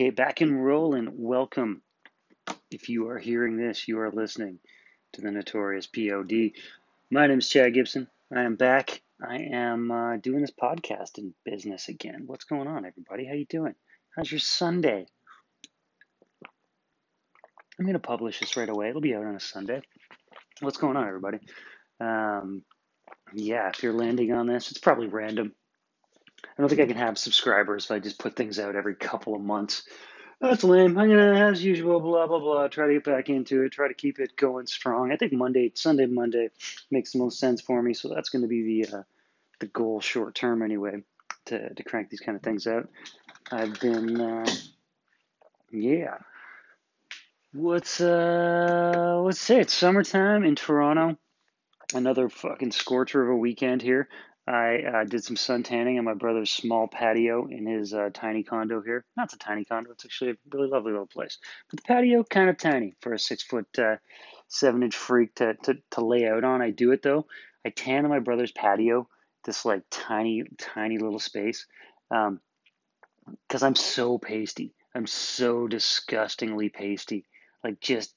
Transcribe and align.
Okay, 0.00 0.08
back 0.08 0.40
and 0.40 0.64
rolling. 0.64 1.10
Welcome. 1.12 1.82
If 2.70 2.88
you 2.88 3.10
are 3.10 3.18
hearing 3.18 3.58
this, 3.58 3.86
you 3.86 4.00
are 4.00 4.10
listening 4.10 4.58
to 5.12 5.20
the 5.20 5.30
Notorious 5.30 5.86
POD. 5.86 6.52
My 7.10 7.26
name 7.26 7.40
is 7.40 7.50
Chad 7.50 7.74
Gibson. 7.74 8.08
I 8.34 8.44
am 8.44 8.56
back. 8.56 9.02
I 9.22 9.40
am 9.52 9.90
uh, 9.90 10.16
doing 10.16 10.40
this 10.40 10.52
podcast 10.58 11.18
in 11.18 11.34
business 11.44 11.90
again. 11.90 12.22
What's 12.24 12.46
going 12.46 12.66
on, 12.66 12.86
everybody? 12.86 13.26
How 13.26 13.34
you 13.34 13.44
doing? 13.44 13.74
How's 14.16 14.32
your 14.32 14.38
Sunday? 14.38 15.04
I'm 17.78 17.86
to 17.86 17.98
publish 17.98 18.40
this 18.40 18.56
right 18.56 18.70
away. 18.70 18.88
It'll 18.88 19.02
be 19.02 19.14
out 19.14 19.26
on 19.26 19.36
a 19.36 19.40
Sunday. 19.40 19.82
What's 20.60 20.78
going 20.78 20.96
on, 20.96 21.08
everybody? 21.08 21.40
Um, 22.00 22.62
yeah, 23.34 23.68
if 23.68 23.82
you're 23.82 23.92
landing 23.92 24.32
on 24.32 24.46
this, 24.46 24.70
it's 24.70 24.80
probably 24.80 25.08
random. 25.08 25.52
I 26.60 26.62
don't 26.62 26.68
think 26.68 26.82
I 26.82 26.86
can 26.92 26.98
have 26.98 27.16
subscribers 27.16 27.86
if 27.86 27.90
I 27.90 28.00
just 28.00 28.18
put 28.18 28.36
things 28.36 28.58
out 28.58 28.76
every 28.76 28.94
couple 28.94 29.34
of 29.34 29.40
months. 29.40 29.84
That's 30.42 30.62
lame. 30.62 30.98
I'm 30.98 31.08
gonna, 31.08 31.48
as 31.48 31.64
usual, 31.64 32.00
blah 32.00 32.26
blah 32.26 32.38
blah. 32.38 32.68
Try 32.68 32.88
to 32.88 32.92
get 32.92 33.04
back 33.04 33.30
into 33.30 33.62
it. 33.62 33.72
Try 33.72 33.88
to 33.88 33.94
keep 33.94 34.18
it 34.18 34.36
going 34.36 34.66
strong. 34.66 35.10
I 35.10 35.16
think 35.16 35.32
Monday, 35.32 35.72
Sunday, 35.74 36.04
Monday 36.04 36.50
makes 36.90 37.12
the 37.12 37.18
most 37.18 37.38
sense 37.38 37.62
for 37.62 37.80
me. 37.80 37.94
So 37.94 38.10
that's 38.10 38.28
going 38.28 38.42
to 38.42 38.48
be 38.48 38.82
the 38.82 38.98
uh, 38.98 39.02
the 39.60 39.68
goal 39.68 40.02
short 40.02 40.34
term 40.34 40.60
anyway 40.60 41.02
to 41.46 41.72
to 41.72 41.82
crank 41.82 42.10
these 42.10 42.20
kind 42.20 42.36
of 42.36 42.42
things 42.42 42.66
out. 42.66 42.90
I've 43.50 43.80
been, 43.80 44.20
uh, 44.20 44.46
yeah. 45.72 46.18
What's 47.54 48.02
uh, 48.02 49.18
let's 49.24 49.40
say 49.40 49.60
it's 49.60 49.72
summertime 49.72 50.44
in 50.44 50.56
Toronto. 50.56 51.16
Another 51.94 52.28
fucking 52.28 52.72
scorcher 52.72 53.22
of 53.22 53.30
a 53.30 53.36
weekend 53.36 53.80
here. 53.80 54.10
I 54.54 54.82
uh, 54.82 55.04
did 55.04 55.22
some 55.22 55.36
sun 55.36 55.62
tanning 55.62 55.98
on 55.98 56.04
my 56.04 56.14
brother's 56.14 56.50
small 56.50 56.88
patio 56.88 57.46
in 57.46 57.66
his 57.66 57.94
uh, 57.94 58.10
tiny 58.12 58.42
condo 58.42 58.82
here. 58.82 59.04
Not 59.16 59.32
a 59.32 59.38
tiny 59.38 59.64
condo; 59.64 59.92
it's 59.92 60.04
actually 60.04 60.32
a 60.32 60.36
really 60.52 60.68
lovely 60.68 60.92
little 60.92 61.06
place. 61.06 61.38
But 61.70 61.78
the 61.78 61.84
patio 61.84 62.24
kind 62.24 62.50
of 62.50 62.58
tiny 62.58 62.94
for 63.00 63.12
a 63.12 63.18
six 63.18 63.42
foot, 63.42 63.66
uh, 63.78 63.96
seven 64.48 64.82
inch 64.82 64.96
freak 64.96 65.34
to, 65.36 65.54
to 65.64 65.78
to 65.92 66.04
lay 66.04 66.26
out 66.26 66.44
on. 66.44 66.62
I 66.62 66.70
do 66.70 66.92
it 66.92 67.02
though. 67.02 67.26
I 67.64 67.70
tan 67.70 68.04
on 68.04 68.10
my 68.10 68.18
brother's 68.18 68.52
patio, 68.52 69.08
this 69.44 69.64
like 69.64 69.82
tiny, 69.90 70.44
tiny 70.58 70.98
little 70.98 71.20
space, 71.20 71.66
because 72.08 72.28
um, 72.28 73.62
I'm 73.62 73.76
so 73.76 74.18
pasty. 74.18 74.74
I'm 74.94 75.06
so 75.06 75.68
disgustingly 75.68 76.70
pasty. 76.70 77.26
Like 77.62 77.80
just 77.80 78.14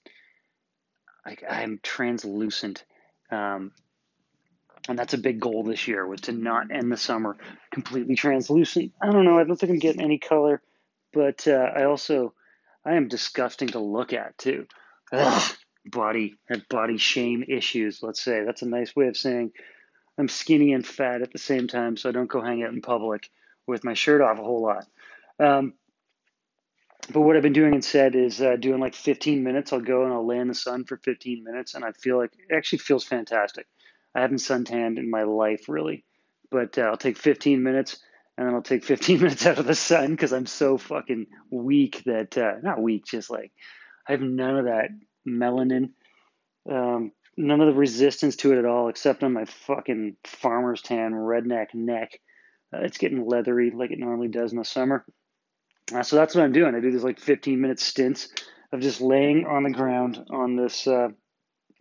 like 1.25 1.43
I'm 1.47 1.79
translucent. 1.83 2.85
Um, 3.29 3.71
and 4.89 4.99
that's 4.99 5.13
a 5.13 5.17
big 5.17 5.39
goal 5.39 5.63
this 5.63 5.87
year 5.87 6.05
was 6.05 6.21
to 6.21 6.31
not 6.31 6.71
end 6.71 6.91
the 6.91 6.97
summer 6.97 7.37
completely 7.71 8.15
translucent. 8.15 8.91
I 9.01 9.11
don't 9.11 9.25
know. 9.25 9.39
I 9.39 9.43
don't 9.43 9.55
think 9.55 9.71
I'm 9.71 9.79
getting 9.79 10.01
any 10.01 10.19
color, 10.19 10.61
but 11.13 11.47
uh, 11.47 11.69
I 11.75 11.83
also 11.85 12.33
I 12.85 12.95
am 12.95 13.07
disgusting 13.07 13.69
to 13.69 13.79
look 13.79 14.13
at 14.13 14.37
too. 14.37 14.67
Ugh, 15.11 15.55
body 15.85 16.35
have 16.49 16.67
body 16.69 16.97
shame 16.97 17.43
issues. 17.47 18.01
Let's 18.01 18.21
say 18.21 18.43
that's 18.43 18.61
a 18.61 18.67
nice 18.67 18.95
way 18.95 19.07
of 19.07 19.17
saying 19.17 19.51
I'm 20.17 20.27
skinny 20.27 20.73
and 20.73 20.85
fat 20.85 21.21
at 21.21 21.31
the 21.31 21.39
same 21.39 21.67
time, 21.67 21.97
so 21.97 22.09
I 22.09 22.11
don't 22.11 22.29
go 22.29 22.41
hang 22.41 22.63
out 22.63 22.73
in 22.73 22.81
public 22.81 23.29
with 23.65 23.83
my 23.83 23.93
shirt 23.93 24.21
off 24.21 24.39
a 24.39 24.43
whole 24.43 24.61
lot. 24.61 24.85
Um, 25.39 25.73
but 27.11 27.21
what 27.21 27.35
I've 27.35 27.43
been 27.43 27.53
doing 27.53 27.73
instead 27.73 28.15
is 28.15 28.41
uh, 28.41 28.55
doing 28.55 28.79
like 28.79 28.95
15 28.95 29.43
minutes. 29.43 29.73
I'll 29.73 29.81
go 29.81 30.03
and 30.03 30.13
I'll 30.13 30.25
lay 30.25 30.37
in 30.37 30.47
the 30.47 30.53
sun 30.53 30.85
for 30.85 30.97
15 30.97 31.43
minutes, 31.43 31.73
and 31.73 31.83
I 31.83 31.91
feel 31.91 32.17
like 32.17 32.31
it 32.33 32.55
actually 32.55 32.79
feels 32.79 33.03
fantastic. 33.03 33.67
I 34.15 34.21
haven't 34.21 34.39
suntanned 34.39 34.99
in 34.99 35.09
my 35.09 35.23
life 35.23 35.67
really, 35.67 36.05
but 36.51 36.77
uh, 36.77 36.83
I'll 36.83 36.97
take 36.97 37.17
15 37.17 37.63
minutes 37.63 37.97
and 38.37 38.47
then 38.47 38.55
I'll 38.55 38.61
take 38.61 38.83
15 38.83 39.17
minutes 39.21 39.45
out 39.45 39.59
of 39.59 39.65
the 39.65 39.75
sun 39.75 40.11
because 40.11 40.33
I'm 40.33 40.45
so 40.45 40.77
fucking 40.77 41.27
weak 41.51 42.03
that 42.05 42.37
uh, 42.37 42.55
not 42.61 42.81
weak, 42.81 43.05
just 43.05 43.29
like 43.29 43.51
I 44.07 44.13
have 44.13 44.21
none 44.21 44.57
of 44.57 44.65
that 44.65 44.89
melanin, 45.27 45.91
um, 46.69 47.11
none 47.37 47.61
of 47.61 47.67
the 47.67 47.73
resistance 47.79 48.35
to 48.37 48.53
it 48.53 48.59
at 48.59 48.65
all, 48.65 48.89
except 48.89 49.23
on 49.23 49.33
my 49.33 49.45
fucking 49.45 50.17
farmer's 50.25 50.81
tan 50.81 51.11
redneck 51.13 51.73
neck. 51.73 52.19
Uh, 52.73 52.79
it's 52.81 52.97
getting 52.97 53.27
leathery 53.27 53.71
like 53.71 53.91
it 53.91 53.99
normally 53.99 54.27
does 54.27 54.51
in 54.51 54.57
the 54.57 54.65
summer. 54.65 55.05
Uh, 55.93 56.03
so 56.03 56.15
that's 56.15 56.33
what 56.33 56.43
I'm 56.43 56.53
doing. 56.53 56.75
I 56.75 56.79
do 56.79 56.91
these 56.91 57.03
like 57.03 57.19
15 57.19 57.59
minute 57.59 57.79
stints 57.79 58.29
of 58.71 58.79
just 58.79 59.01
laying 59.01 59.45
on 59.45 59.63
the 59.63 59.69
ground 59.69 60.25
on 60.31 60.55
this 60.55 60.87
uh, 60.87 61.09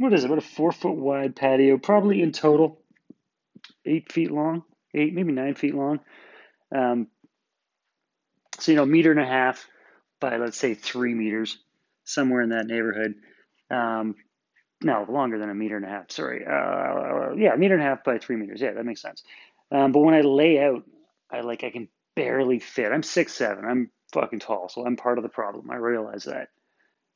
what 0.02 0.12
is 0.12 0.24
it, 0.24 0.26
about 0.26 0.38
a 0.38 0.46
four 0.46 0.72
foot 0.72 0.96
wide 0.96 1.36
patio, 1.36 1.78
probably 1.78 2.22
in 2.22 2.32
total 2.32 2.80
eight 3.84 4.12
feet 4.12 4.30
long, 4.30 4.64
eight, 4.94 5.14
maybe 5.14 5.32
nine 5.32 5.54
feet 5.54 5.74
long. 5.74 6.00
Um, 6.74 7.06
so, 8.58 8.72
you 8.72 8.76
know, 8.76 8.84
meter 8.86 9.10
and 9.10 9.20
a 9.20 9.26
half 9.26 9.66
by, 10.20 10.36
let's 10.36 10.58
say, 10.58 10.74
three 10.74 11.14
meters, 11.14 11.58
somewhere 12.04 12.42
in 12.42 12.50
that 12.50 12.66
neighborhood. 12.66 13.14
Um, 13.70 14.16
no, 14.82 15.06
longer 15.08 15.38
than 15.38 15.50
a 15.50 15.54
meter 15.54 15.76
and 15.76 15.84
a 15.84 15.88
half, 15.88 16.10
sorry. 16.10 16.44
Uh, 16.44 17.34
yeah, 17.36 17.54
a 17.54 17.56
meter 17.56 17.74
and 17.74 17.82
a 17.82 17.86
half 17.86 18.04
by 18.04 18.18
three 18.18 18.36
meters. 18.36 18.60
Yeah, 18.60 18.72
that 18.72 18.84
makes 18.84 19.00
sense. 19.00 19.22
Um, 19.70 19.92
but 19.92 20.00
when 20.00 20.14
I 20.14 20.22
lay 20.22 20.58
out, 20.62 20.82
I 21.30 21.40
like, 21.40 21.64
I 21.64 21.70
can 21.70 21.88
barely 22.16 22.58
fit. 22.58 22.92
I'm 22.92 23.02
six 23.02 23.32
seven. 23.34 23.64
I'm 23.64 23.90
fucking 24.12 24.40
tall, 24.40 24.68
so 24.68 24.84
I'm 24.84 24.96
part 24.96 25.18
of 25.18 25.22
the 25.22 25.30
problem. 25.30 25.70
I 25.70 25.76
realize 25.76 26.24
that 26.24 26.48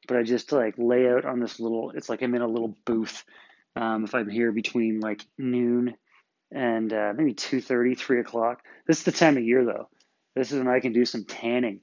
but 0.07 0.17
I 0.17 0.23
just 0.23 0.53
like 0.53 0.75
lay 0.79 1.09
out 1.09 1.25
on 1.25 1.41
this 1.41 1.61
little. 1.61 1.91
It's 1.91 2.09
like 2.09 2.23
I'm 2.23 2.35
in 2.35 2.43
a 2.43 2.49
little 2.49 2.75
booth. 2.85 3.25
Um, 3.75 4.05
if 4.05 4.15
I'm 4.15 4.29
here 4.29 4.53
between 4.53 5.01
like 5.01 5.25
noon 5.37 5.97
and 6.53 6.93
uh, 6.93 7.13
maybe 7.15 7.35
2.30 7.35 7.99
3 7.99 8.21
o'clock. 8.21 8.63
This 8.87 8.99
is 8.99 9.05
the 9.05 9.13
time 9.13 9.37
of 9.37 9.45
year 9.45 9.65
though. 9.65 9.89
This 10.35 10.53
is 10.53 10.59
when 10.59 10.69
i 10.69 10.81
can 10.81 10.93
do 10.93 11.05
some 11.05 11.25
tanning. 11.25 11.81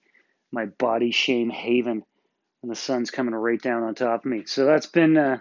My 0.52 0.66
body 0.66 1.12
shame 1.12 1.50
haven 1.50 2.04
when 2.62 2.70
the 2.70 2.76
sun's 2.76 3.12
coming 3.12 3.34
right 3.34 3.62
down 3.62 3.84
on 3.84 3.96
top 3.96 4.26
of 4.26 4.32
me. 4.32 4.44
So 4.46 4.66
that's 4.66 4.88
been 4.88 5.18
uh, 5.18 5.40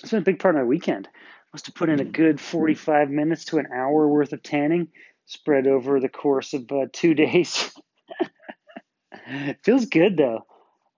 it's 0.00 0.10
been 0.10 0.20
a 0.20 0.24
big 0.24 0.38
part 0.38 0.54
of 0.54 0.60
my 0.60 0.66
weekend. 0.66 1.08
I 1.08 1.48
must 1.52 1.66
have 1.66 1.74
put 1.74 1.88
in 1.88 2.00
a 2.00 2.04
good 2.04 2.40
45 2.40 3.10
minutes 3.10 3.46
to 3.46 3.58
an 3.58 3.68
hour 3.74 4.06
worth 4.06 4.32
of 4.32 4.42
tanning 4.42 4.88
spread 5.24 5.66
over 5.66 5.98
the 5.98 6.08
course 6.08 6.54
of 6.54 6.70
uh, 6.70 6.86
two 6.92 7.14
days. 7.26 7.72
Feels 9.62 9.86
good 9.86 10.16
though 10.16 10.46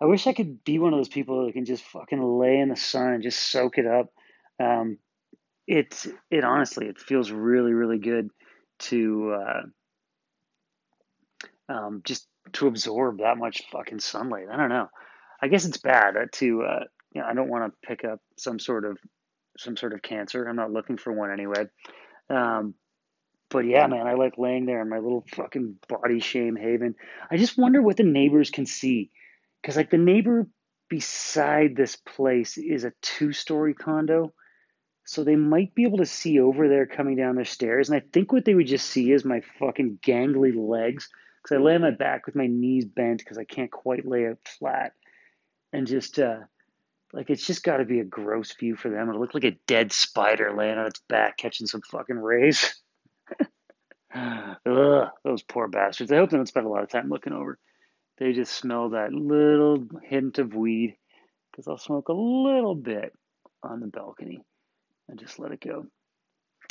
I 0.00 0.06
wish 0.06 0.26
I 0.26 0.32
could 0.32 0.64
be 0.64 0.78
one 0.78 0.92
of 0.92 0.98
those 0.98 1.08
people 1.08 1.44
that 1.44 1.52
can 1.52 1.66
just 1.66 1.84
fucking 1.84 2.22
lay 2.22 2.58
in 2.58 2.70
the 2.70 2.76
sun 2.76 3.12
and 3.12 3.22
just 3.22 3.50
soak 3.50 3.76
it 3.78 3.86
up. 3.86 4.12
Um, 4.58 4.98
it 5.66 6.06
it 6.30 6.42
honestly 6.42 6.86
it 6.86 6.98
feels 6.98 7.30
really 7.30 7.72
really 7.72 7.98
good 7.98 8.30
to 8.78 9.34
uh, 9.34 9.62
um, 11.72 12.02
just 12.04 12.26
to 12.52 12.66
absorb 12.66 13.18
that 13.18 13.38
much 13.38 13.62
fucking 13.70 14.00
sunlight. 14.00 14.46
I 14.50 14.56
don't 14.56 14.70
know. 14.70 14.88
I 15.40 15.48
guess 15.48 15.64
it's 15.64 15.78
bad 15.78 16.14
to 16.32 16.62
uh, 16.62 16.84
you 17.12 17.20
know 17.20 17.26
I 17.26 17.34
don't 17.34 17.50
want 17.50 17.72
to 17.72 17.86
pick 17.86 18.04
up 18.04 18.20
some 18.38 18.58
sort 18.58 18.84
of 18.84 18.98
some 19.58 19.76
sort 19.76 19.92
of 19.92 20.02
cancer. 20.02 20.44
I'm 20.44 20.56
not 20.56 20.72
looking 20.72 20.96
for 20.96 21.12
one 21.12 21.30
anyway. 21.30 21.66
Um, 22.30 22.74
but 23.50 23.66
yeah, 23.66 23.86
man, 23.86 24.06
I 24.06 24.14
like 24.14 24.38
laying 24.38 24.64
there 24.64 24.80
in 24.80 24.88
my 24.88 24.98
little 24.98 25.24
fucking 25.34 25.76
body 25.88 26.20
shame 26.20 26.56
haven. 26.56 26.94
I 27.30 27.36
just 27.36 27.58
wonder 27.58 27.82
what 27.82 27.96
the 27.96 28.04
neighbors 28.04 28.50
can 28.50 28.64
see 28.64 29.10
because 29.60 29.76
like 29.76 29.90
the 29.90 29.98
neighbor 29.98 30.46
beside 30.88 31.76
this 31.76 31.96
place 31.96 32.58
is 32.58 32.84
a 32.84 32.92
two-story 33.00 33.74
condo 33.74 34.32
so 35.04 35.24
they 35.24 35.36
might 35.36 35.74
be 35.74 35.84
able 35.84 35.98
to 35.98 36.06
see 36.06 36.40
over 36.40 36.68
there 36.68 36.86
coming 36.86 37.16
down 37.16 37.36
their 37.36 37.44
stairs 37.44 37.88
and 37.88 37.96
i 37.96 38.04
think 38.12 38.32
what 38.32 38.44
they 38.44 38.54
would 38.54 38.66
just 38.66 38.88
see 38.88 39.12
is 39.12 39.24
my 39.24 39.40
fucking 39.58 39.98
gangly 40.02 40.54
legs 40.56 41.08
because 41.42 41.56
i 41.56 41.60
lay 41.60 41.74
on 41.74 41.82
my 41.82 41.90
back 41.90 42.26
with 42.26 42.34
my 42.34 42.46
knees 42.46 42.84
bent 42.84 43.18
because 43.18 43.38
i 43.38 43.44
can't 43.44 43.70
quite 43.70 44.06
lay 44.06 44.26
out 44.26 44.38
flat 44.44 44.92
and 45.72 45.86
just 45.86 46.18
uh 46.18 46.38
like 47.12 47.30
it's 47.30 47.46
just 47.46 47.62
got 47.62 47.78
to 47.78 47.84
be 47.84 48.00
a 48.00 48.04
gross 48.04 48.52
view 48.52 48.76
for 48.76 48.88
them. 48.88 49.08
It'll 49.08 49.20
look 49.20 49.34
like 49.34 49.44
a 49.44 49.58
dead 49.66 49.92
spider 49.92 50.54
laying 50.56 50.78
on 50.78 50.86
its 50.86 51.00
back 51.08 51.36
catching 51.38 51.66
some 51.66 51.82
fucking 51.82 52.18
rays. 52.18 52.74
Ugh, 54.14 55.08
those 55.24 55.42
poor 55.42 55.68
bastards. 55.68 56.12
I 56.12 56.16
hope 56.16 56.30
they 56.30 56.36
don't 56.36 56.46
spend 56.46 56.66
a 56.66 56.70
lot 56.70 56.82
of 56.82 56.88
time 56.88 57.08
looking 57.08 57.32
over 57.32 57.58
they 58.20 58.32
just 58.32 58.52
smell 58.52 58.90
that 58.90 59.12
little 59.12 59.84
hint 60.04 60.38
of 60.38 60.54
weed 60.54 60.96
because 61.50 61.66
I'll 61.66 61.78
smoke 61.78 62.10
a 62.10 62.12
little 62.12 62.74
bit 62.74 63.14
on 63.62 63.80
the 63.80 63.86
balcony 63.86 64.44
and 65.08 65.18
just 65.18 65.38
let 65.38 65.52
it 65.52 65.60
go. 65.60 65.86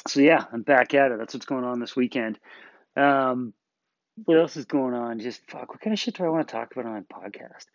So 0.07 0.22
yeah, 0.22 0.46
I'm 0.54 0.62
back 0.62 0.94
at 0.94 1.12
it. 1.12 1.18
That's 1.18 1.34
what's 1.34 1.48
going 1.48 1.66
on 1.66 1.80
this 1.80 1.96
weekend. 1.96 2.40
Um, 2.96 3.54
what 4.25 4.38
else 4.38 4.56
is 4.57 4.66
going 4.66 4.94
on? 4.94 5.19
Just 5.19 5.42
fuck. 5.50 5.69
What 5.69 5.81
kind 5.81 5.94
of 5.94 6.00
shit 6.00 6.16
do 6.16 6.24
I 6.24 6.30
want 6.30 6.48
to 6.48 6.51
talk 6.51 6.72
about 6.72 6.86
on 6.86 6.94
my 6.94 7.01
podcast? 7.01 7.66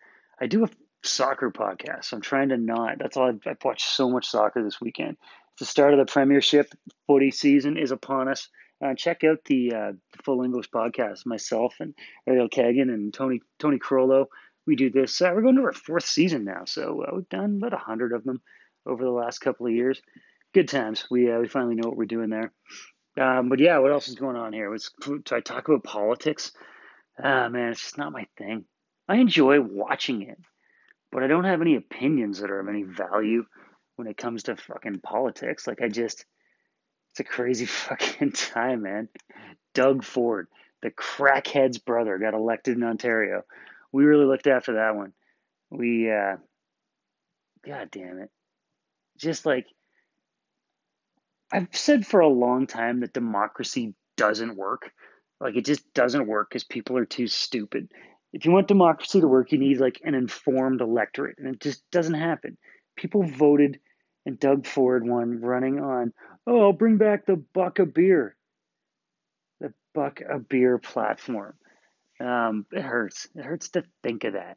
I 0.40 0.46
do 0.46 0.64
a 0.64 0.68
soccer 1.02 1.50
podcast. 1.50 2.06
So 2.06 2.16
I'm 2.16 2.22
trying 2.22 2.50
to 2.50 2.56
not. 2.56 2.98
That's 2.98 3.16
all. 3.16 3.28
I've, 3.28 3.40
I've 3.44 3.64
watched 3.64 3.86
so 3.86 4.08
much 4.08 4.28
soccer 4.28 4.62
this 4.62 4.80
weekend. 4.80 5.16
It's 5.52 5.60
the 5.60 5.66
start 5.66 5.92
of 5.92 5.98
the 5.98 6.10
Premiership 6.10 6.72
footy 7.06 7.30
season 7.30 7.76
is 7.76 7.90
upon 7.90 8.28
us 8.28 8.48
uh, 8.84 8.94
check 8.94 9.24
out 9.24 9.38
the, 9.46 9.72
uh, 9.72 9.92
Full 10.24 10.42
English 10.42 10.70
podcast. 10.70 11.26
Myself 11.26 11.76
and 11.80 11.94
Ariel 12.26 12.48
Kagan 12.48 12.92
and 12.92 13.12
Tony 13.12 13.40
Tony 13.58 13.78
Crollo. 13.78 14.26
We 14.66 14.76
do 14.76 14.90
this. 14.90 15.20
Uh, 15.20 15.32
we're 15.34 15.42
going 15.42 15.56
to 15.56 15.62
our 15.62 15.72
fourth 15.72 16.06
season 16.06 16.44
now, 16.44 16.64
so 16.64 17.02
uh, 17.02 17.14
we've 17.14 17.28
done 17.28 17.56
about 17.56 17.74
a 17.74 17.78
hundred 17.78 18.12
of 18.12 18.24
them 18.24 18.40
over 18.86 19.04
the 19.04 19.10
last 19.10 19.40
couple 19.40 19.66
of 19.66 19.72
years. 19.72 20.00
Good 20.52 20.68
times. 20.68 21.06
We 21.10 21.30
uh, 21.30 21.40
we 21.40 21.48
finally 21.48 21.74
know 21.74 21.88
what 21.88 21.96
we're 21.96 22.04
doing 22.04 22.30
there. 22.30 22.52
Um, 23.20 23.48
but 23.48 23.60
yeah, 23.60 23.78
what 23.78 23.92
else 23.92 24.08
is 24.08 24.14
going 24.14 24.36
on 24.36 24.52
here? 24.52 24.70
Was 24.70 24.90
I 25.30 25.40
talk 25.40 25.68
about 25.68 25.84
politics? 25.84 26.52
Ah 27.22 27.48
man, 27.48 27.70
it's 27.70 27.80
just 27.80 27.98
not 27.98 28.12
my 28.12 28.26
thing. 28.36 28.64
I 29.08 29.16
enjoy 29.16 29.60
watching 29.60 30.22
it, 30.22 30.38
but 31.12 31.22
I 31.22 31.26
don't 31.26 31.44
have 31.44 31.60
any 31.60 31.76
opinions 31.76 32.40
that 32.40 32.50
are 32.50 32.60
of 32.60 32.68
any 32.68 32.82
value 32.82 33.44
when 33.96 34.08
it 34.08 34.16
comes 34.16 34.44
to 34.44 34.56
fucking 34.56 35.00
politics. 35.00 35.66
Like 35.66 35.82
I 35.82 35.88
just, 35.88 36.24
it's 37.14 37.20
a 37.20 37.24
crazy 37.24 37.66
fucking 37.66 38.32
time, 38.32 38.82
man. 38.82 39.08
Doug 39.72 40.02
Ford, 40.02 40.48
the 40.82 40.90
crackhead's 40.90 41.78
brother, 41.78 42.18
got 42.18 42.34
elected 42.34 42.76
in 42.76 42.82
Ontario. 42.82 43.42
We 43.92 44.04
really 44.04 44.24
looked 44.24 44.48
after 44.48 44.74
that 44.74 44.96
one. 44.96 45.12
We, 45.70 46.10
uh, 46.10 46.36
god 47.64 47.88
damn 47.92 48.18
it. 48.18 48.30
Just 49.16 49.46
like, 49.46 49.66
I've 51.52 51.68
said 51.70 52.04
for 52.04 52.18
a 52.18 52.28
long 52.28 52.66
time 52.66 53.00
that 53.00 53.12
democracy 53.12 53.94
doesn't 54.16 54.56
work. 54.56 54.90
Like, 55.40 55.54
it 55.54 55.64
just 55.64 55.92
doesn't 55.94 56.26
work 56.26 56.48
because 56.50 56.64
people 56.64 56.96
are 56.98 57.04
too 57.04 57.28
stupid. 57.28 57.92
If 58.32 58.44
you 58.44 58.50
want 58.50 58.66
democracy 58.66 59.20
to 59.20 59.28
work, 59.28 59.52
you 59.52 59.58
need 59.58 59.78
like 59.78 60.00
an 60.02 60.14
informed 60.14 60.80
electorate, 60.80 61.38
and 61.38 61.54
it 61.54 61.60
just 61.60 61.88
doesn't 61.92 62.14
happen. 62.14 62.58
People 62.96 63.22
voted, 63.22 63.78
and 64.26 64.38
Doug 64.38 64.66
Ford 64.66 65.06
won, 65.06 65.40
running 65.40 65.80
on, 65.80 66.12
oh, 66.46 66.62
I'll 66.62 66.72
bring 66.72 66.96
back 66.96 67.26
the 67.26 67.36
buck 67.36 67.78
of 67.78 67.94
beer. 67.94 68.36
The 69.60 69.72
buck 69.94 70.20
of 70.20 70.48
beer 70.48 70.78
platform. 70.78 71.54
Um, 72.20 72.66
it 72.72 72.82
hurts. 72.82 73.28
It 73.34 73.44
hurts 73.44 73.70
to 73.70 73.84
think 74.02 74.24
of 74.24 74.34
that. 74.34 74.56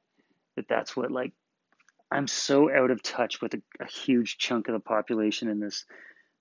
That 0.56 0.68
that's 0.68 0.96
what 0.96 1.12
like 1.12 1.34
I'm 2.12 2.28
so 2.28 2.72
out 2.72 2.92
of 2.92 3.04
touch 3.04 3.42
with 3.42 3.54
a, 3.54 3.62
a 3.80 3.88
huge 3.88 4.38
chunk 4.38 4.68
of 4.68 4.74
the 4.74 4.80
population 4.80 5.50
in 5.50 5.60
this 5.60 5.86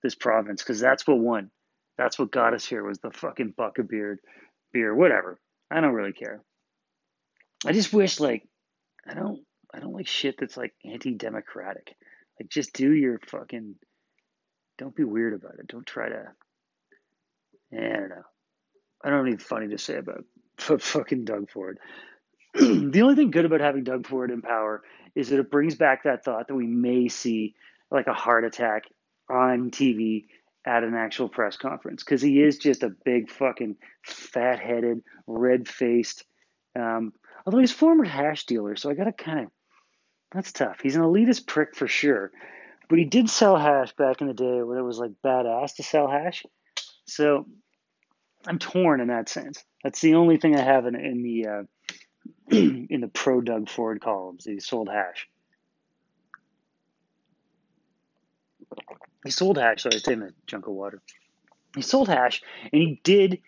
this 0.03 0.15
province 0.15 0.63
because 0.63 0.81
that's 0.81 1.07
what 1.07 1.19
won. 1.19 1.51
That's 1.99 2.19
what 2.19 2.31
got 2.31 2.55
us 2.55 2.65
here 2.65 2.85
was 2.85 2.99
the 2.99 3.11
fucking 3.11 3.55
buck 3.57 3.79
of 3.79 3.89
beer, 3.89 4.21
beer, 4.73 4.95
whatever. 4.95 5.41
I 5.71 5.81
don't 5.81 5.95
really 5.95 6.13
care. 6.13 6.43
I 7.65 7.73
just 7.73 7.93
wish 7.93 8.21
like 8.21 8.47
I 9.09 9.15
don't 9.15 9.41
I 9.73 9.81
don't 9.81 9.95
like 9.95 10.07
shit 10.07 10.37
that's 10.39 10.57
like 10.57 10.75
anti-democratic. 10.85 11.97
Like 12.39 12.49
just 12.49 12.73
do 12.73 12.93
your 12.93 13.21
fucking 13.27 13.77
don't 14.79 14.95
be 14.95 15.05
weird 15.05 15.35
about 15.35 15.59
it. 15.59 15.69
Don't 15.69 15.87
try 15.87 16.09
to 16.09 16.25
yeah, 17.71 17.81
I 17.81 18.01
don't 18.01 18.09
know. 18.11 18.23
I 19.05 19.09
don't 19.09 19.19
have 19.19 19.27
anything 19.27 19.39
funny 19.39 19.69
to 19.69 19.79
say 19.79 19.97
about 19.97 20.25
fucking 20.59 21.25
Doug 21.25 21.51
Ford. 21.51 21.79
the 22.55 23.03
only 23.03 23.15
thing 23.15 23.31
good 23.31 23.45
about 23.45 23.61
having 23.61 23.85
Doug 23.85 24.07
Ford 24.07 24.31
in 24.31 24.43
power 24.43 24.83
is 25.15 25.29
that 25.29 25.41
it 25.41 25.51
brings 25.51 25.75
back 25.75 26.05
that 26.05 26.25
thought 26.25 26.49
that 26.49 26.55
we 26.55 26.67
may 26.67 27.09
see 27.09 27.55
like 27.91 28.07
a 28.07 28.15
heart 28.15 28.45
attack 28.45 28.85
on 29.31 29.71
TV 29.71 30.25
at 30.67 30.83
an 30.83 30.95
actual 30.95 31.29
press 31.29 31.57
conference 31.57 32.03
because 32.03 32.21
he 32.21 32.41
is 32.41 32.59
just 32.59 32.83
a 32.83 32.91
big 33.05 33.31
fucking 33.31 33.77
fat 34.05 34.59
headed, 34.59 35.03
red 35.27 35.69
faced. 35.69 36.25
Um, 36.75 37.13
although 37.45 37.59
he's 37.59 37.73
former 37.73 38.05
hash 38.05 38.47
dealer, 38.47 38.77
so 38.77 38.91
I 38.91 38.95
gotta 38.95 39.13
kind 39.13 39.41
of 39.41 39.51
that's 40.33 40.53
tough. 40.53 40.79
He's 40.83 40.97
an 40.97 41.03
elitist 41.03 41.47
prick 41.47 41.75
for 41.75 41.89
sure, 41.89 42.33
but 42.89 42.99
he 42.99 43.05
did 43.05 43.31
sell 43.31 43.57
hash 43.57 43.93
back 43.93 44.21
in 44.21 44.27
the 44.27 44.35
day 44.35 44.63
when 44.63 44.79
it 44.79 44.83
was 44.83 44.99
like 44.99 45.13
badass 45.25 45.77
to 45.77 45.83
sell 45.83 46.09
hash. 46.09 46.45
So 47.07 47.47
I'm 48.47 48.59
torn 48.59 49.01
in 49.01 49.09
that 49.09 49.29
sense. 49.29 49.65
That's 49.83 50.01
the 50.01 50.15
only 50.15 50.37
thing 50.37 50.57
I 50.57 50.63
have 50.63 50.87
in, 50.87 50.95
in 50.95 51.23
the 51.23 51.47
uh, 51.47 51.63
in 52.57 53.01
the 53.01 53.09
pro 53.09 53.41
Doug 53.41 53.69
Ford 53.69 54.01
columns. 54.01 54.45
He 54.45 54.61
sold 54.61 54.89
hash. 54.89 55.29
He 59.25 59.31
sold 59.31 59.59
hash. 59.59 59.83
Sorry, 59.83 60.01
taking 60.01 60.23
a 60.23 60.31
chunk 60.47 60.67
of 60.67 60.75
water. 60.75 61.03
He 61.75 61.83
sold 61.83 62.09
hash, 62.09 62.43
and 62.73 62.81
he 62.81 63.01
did 63.03 63.41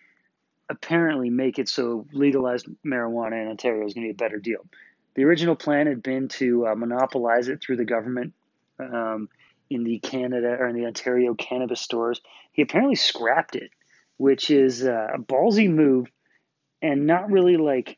apparently 0.69 1.29
make 1.29 1.57
it 1.57 1.67
so 1.67 2.05
legalized 2.13 2.67
marijuana 2.85 3.41
in 3.41 3.47
Ontario 3.47 3.85
is 3.87 3.93
going 3.93 4.07
to 4.07 4.13
be 4.13 4.23
a 4.23 4.27
better 4.27 4.37
deal. 4.37 4.65
The 5.15 5.23
original 5.23 5.55
plan 5.55 5.87
had 5.87 6.03
been 6.03 6.27
to 6.29 6.67
uh, 6.67 6.75
monopolize 6.75 7.47
it 7.47 7.61
through 7.61 7.77
the 7.77 7.85
government 7.85 8.33
um, 8.79 9.29
in 9.69 9.83
the 9.83 9.99
Canada 9.99 10.55
or 10.59 10.67
in 10.67 10.75
the 10.75 10.85
Ontario 10.85 11.33
cannabis 11.33 11.81
stores. 11.81 12.21
He 12.53 12.61
apparently 12.61 12.95
scrapped 12.95 13.55
it, 13.55 13.71
which 14.17 14.49
is 14.49 14.85
uh, 14.85 15.07
a 15.15 15.19
ballsy 15.19 15.69
move 15.69 16.07
and 16.81 17.05
not 17.05 17.31
really 17.31 17.57
like 17.57 17.97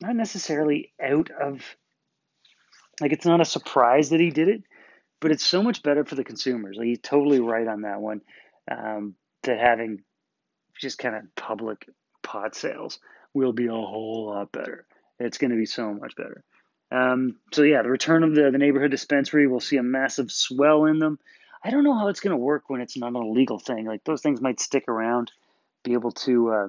not 0.00 0.16
necessarily 0.16 0.92
out 1.00 1.30
of 1.30 1.62
like 3.00 3.12
it's 3.12 3.26
not 3.26 3.40
a 3.40 3.44
surprise 3.44 4.10
that 4.10 4.20
he 4.20 4.30
did 4.30 4.48
it, 4.48 4.62
but 5.20 5.30
it's 5.30 5.44
so 5.44 5.62
much 5.62 5.82
better 5.82 6.04
for 6.04 6.14
the 6.14 6.24
consumers. 6.24 6.76
Like 6.76 6.86
he's 6.86 7.00
totally 7.00 7.40
right 7.40 7.66
on 7.66 7.82
that 7.82 8.00
one. 8.00 8.20
Um, 8.70 9.14
that 9.42 9.58
having 9.58 10.02
just 10.80 10.98
kind 10.98 11.16
of 11.16 11.34
public 11.34 11.88
pot 12.22 12.54
sales 12.54 12.98
will 13.34 13.52
be 13.52 13.66
a 13.66 13.72
whole 13.72 14.26
lot 14.26 14.52
better. 14.52 14.86
It's 15.24 15.38
going 15.38 15.50
to 15.50 15.56
be 15.56 15.66
so 15.66 15.92
much 15.92 16.16
better. 16.16 16.44
Um, 16.90 17.36
so 17.52 17.62
yeah, 17.62 17.82
the 17.82 17.90
return 17.90 18.22
of 18.22 18.34
the, 18.34 18.50
the 18.50 18.58
neighborhood 18.58 18.90
dispensary, 18.90 19.46
we'll 19.46 19.60
see 19.60 19.78
a 19.78 19.82
massive 19.82 20.30
swell 20.30 20.84
in 20.84 20.98
them. 20.98 21.18
I 21.64 21.70
don't 21.70 21.84
know 21.84 21.94
how 21.94 22.08
it's 22.08 22.20
going 22.20 22.32
to 22.32 22.36
work 22.36 22.64
when 22.68 22.80
it's 22.80 22.96
not 22.96 23.14
a 23.14 23.18
legal 23.18 23.58
thing. 23.58 23.86
Like 23.86 24.04
those 24.04 24.20
things 24.20 24.40
might 24.40 24.60
stick 24.60 24.84
around, 24.88 25.30
be 25.84 25.94
able 25.94 26.12
to 26.12 26.50
uh, 26.50 26.68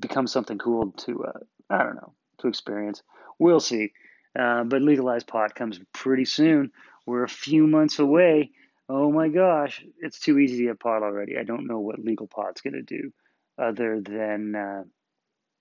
become 0.00 0.26
something 0.26 0.58
cool 0.58 0.92
to, 0.92 1.24
uh, 1.24 1.38
I 1.68 1.82
don't 1.84 1.96
know, 1.96 2.14
to 2.38 2.48
experience. 2.48 3.02
We'll 3.38 3.60
see. 3.60 3.92
Uh, 4.38 4.64
but 4.64 4.82
legalized 4.82 5.26
pot 5.26 5.54
comes 5.54 5.78
pretty 5.92 6.24
soon. 6.24 6.72
We're 7.06 7.24
a 7.24 7.28
few 7.28 7.66
months 7.66 7.98
away. 7.98 8.50
Oh 8.88 9.12
my 9.12 9.28
gosh, 9.28 9.84
it's 10.00 10.18
too 10.18 10.38
easy 10.38 10.58
to 10.58 10.64
get 10.64 10.80
pot 10.80 11.02
already. 11.02 11.38
I 11.38 11.44
don't 11.44 11.66
know 11.66 11.78
what 11.78 11.98
legal 11.98 12.26
pot's 12.26 12.60
going 12.60 12.74
to 12.74 12.82
do 12.82 13.12
other 13.58 14.00
than 14.00 14.54
uh, 14.54 14.84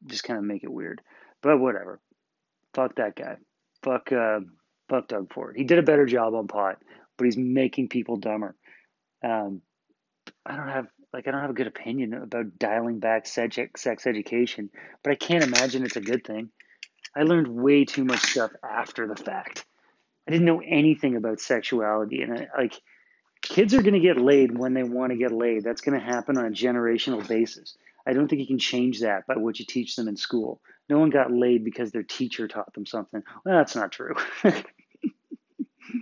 just 0.07 0.23
kind 0.23 0.39
of 0.39 0.45
make 0.45 0.63
it 0.63 0.71
weird. 0.71 1.01
But 1.41 1.59
whatever. 1.59 1.99
Fuck 2.73 2.95
that 2.95 3.15
guy. 3.15 3.37
Fuck, 3.83 4.11
uh, 4.11 4.41
fuck 4.89 5.07
Doug 5.07 5.33
Ford. 5.33 5.55
He 5.57 5.63
did 5.63 5.79
a 5.79 5.83
better 5.83 6.05
job 6.05 6.33
on 6.33 6.47
pot, 6.47 6.77
but 7.17 7.25
he's 7.25 7.37
making 7.37 7.89
people 7.89 8.17
dumber. 8.17 8.55
Um, 9.23 9.61
I 10.45 10.55
don't 10.55 10.67
have 10.67 10.87
like 11.13 11.27
I 11.27 11.31
don't 11.31 11.41
have 11.41 11.49
a 11.49 11.55
good 11.55 11.67
opinion 11.67 12.13
about 12.13 12.59
dialing 12.59 12.99
back 12.99 13.25
sex, 13.25 13.87
education, 13.87 14.69
but 15.03 15.11
I 15.11 15.15
can't 15.15 15.43
imagine 15.43 15.83
it's 15.83 15.95
a 15.95 16.01
good 16.01 16.23
thing. 16.23 16.49
I 17.15 17.23
learned 17.23 17.47
way 17.47 17.85
too 17.85 18.05
much 18.05 18.21
stuff 18.21 18.51
after 18.63 19.07
the 19.07 19.15
fact. 19.15 19.65
I 20.27 20.31
didn't 20.31 20.45
know 20.45 20.61
anything 20.65 21.15
about 21.15 21.39
sexuality, 21.39 22.21
and 22.21 22.37
I, 22.37 22.47
like 22.55 22.79
kids 23.41 23.73
are 23.73 23.81
going 23.81 23.95
to 23.95 23.99
get 23.99 24.21
laid 24.21 24.55
when 24.55 24.73
they 24.73 24.83
want 24.83 25.11
to 25.11 25.17
get 25.17 25.31
laid. 25.31 25.63
That's 25.63 25.81
going 25.81 25.99
to 25.99 26.05
happen 26.05 26.37
on 26.37 26.45
a 26.45 26.51
generational 26.51 27.27
basis. 27.27 27.75
I 28.05 28.13
don't 28.13 28.27
think 28.27 28.41
you 28.41 28.47
can 28.47 28.59
change 28.59 29.01
that 29.01 29.25
by 29.27 29.35
what 29.37 29.59
you 29.59 29.65
teach 29.65 29.95
them 29.95 30.07
in 30.07 30.17
school. 30.17 30.61
No 30.89 30.99
one 30.99 31.11
got 31.11 31.31
laid 31.31 31.63
because 31.63 31.91
their 31.91 32.03
teacher 32.03 32.47
taught 32.47 32.73
them 32.73 32.85
something. 32.85 33.21
Well, 33.45 33.55
that's 33.55 33.75
not 33.75 33.91
true. 33.91 34.15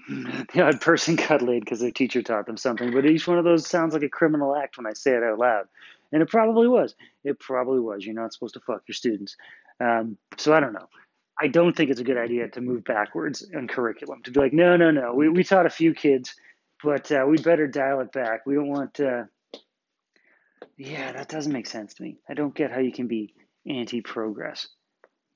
the 0.09 0.61
odd 0.61 0.81
person 0.81 1.15
got 1.15 1.41
laid 1.41 1.65
because 1.65 1.79
their 1.79 1.91
teacher 1.91 2.21
taught 2.21 2.45
them 2.45 2.57
something, 2.57 2.91
but 2.91 3.05
each 3.05 3.27
one 3.27 3.37
of 3.37 3.43
those 3.43 3.67
sounds 3.67 3.93
like 3.93 4.03
a 4.03 4.09
criminal 4.09 4.55
act 4.55 4.77
when 4.77 4.87
I 4.87 4.93
say 4.93 5.11
it 5.11 5.23
out 5.23 5.39
loud. 5.39 5.65
And 6.11 6.21
it 6.21 6.29
probably 6.29 6.67
was. 6.67 6.95
It 7.23 7.39
probably 7.39 7.79
was. 7.79 8.05
You're 8.05 8.15
not 8.15 8.33
supposed 8.33 8.53
to 8.53 8.61
fuck 8.61 8.83
your 8.87 8.95
students. 8.95 9.35
Um, 9.79 10.17
so 10.37 10.53
I 10.53 10.59
don't 10.59 10.73
know. 10.73 10.87
I 11.39 11.47
don't 11.47 11.75
think 11.75 11.91
it's 11.91 11.99
a 11.99 12.05
good 12.05 12.17
idea 12.17 12.47
to 12.49 12.61
move 12.61 12.83
backwards 12.83 13.43
in 13.43 13.67
curriculum 13.67 14.23
to 14.23 14.31
be 14.31 14.39
like, 14.39 14.53
no, 14.53 14.75
no, 14.75 14.89
no. 14.89 15.13
We, 15.13 15.29
we 15.29 15.43
taught 15.43 15.65
a 15.65 15.71
few 15.71 15.93
kids, 15.93 16.33
but 16.83 17.11
uh, 17.11 17.25
we 17.27 17.37
better 17.37 17.67
dial 17.67 17.99
it 17.99 18.11
back. 18.11 18.45
We 18.45 18.55
don't 18.55 18.69
want. 18.69 18.99
Uh... 18.99 19.25
Yeah, 20.77 21.11
that 21.11 21.29
doesn't 21.29 21.53
make 21.53 21.67
sense 21.67 21.93
to 21.95 22.03
me. 22.03 22.17
I 22.27 22.33
don't 22.33 22.55
get 22.55 22.71
how 22.71 22.79
you 22.79 22.91
can 22.91 23.07
be 23.07 23.35
anti-progress. 23.67 24.67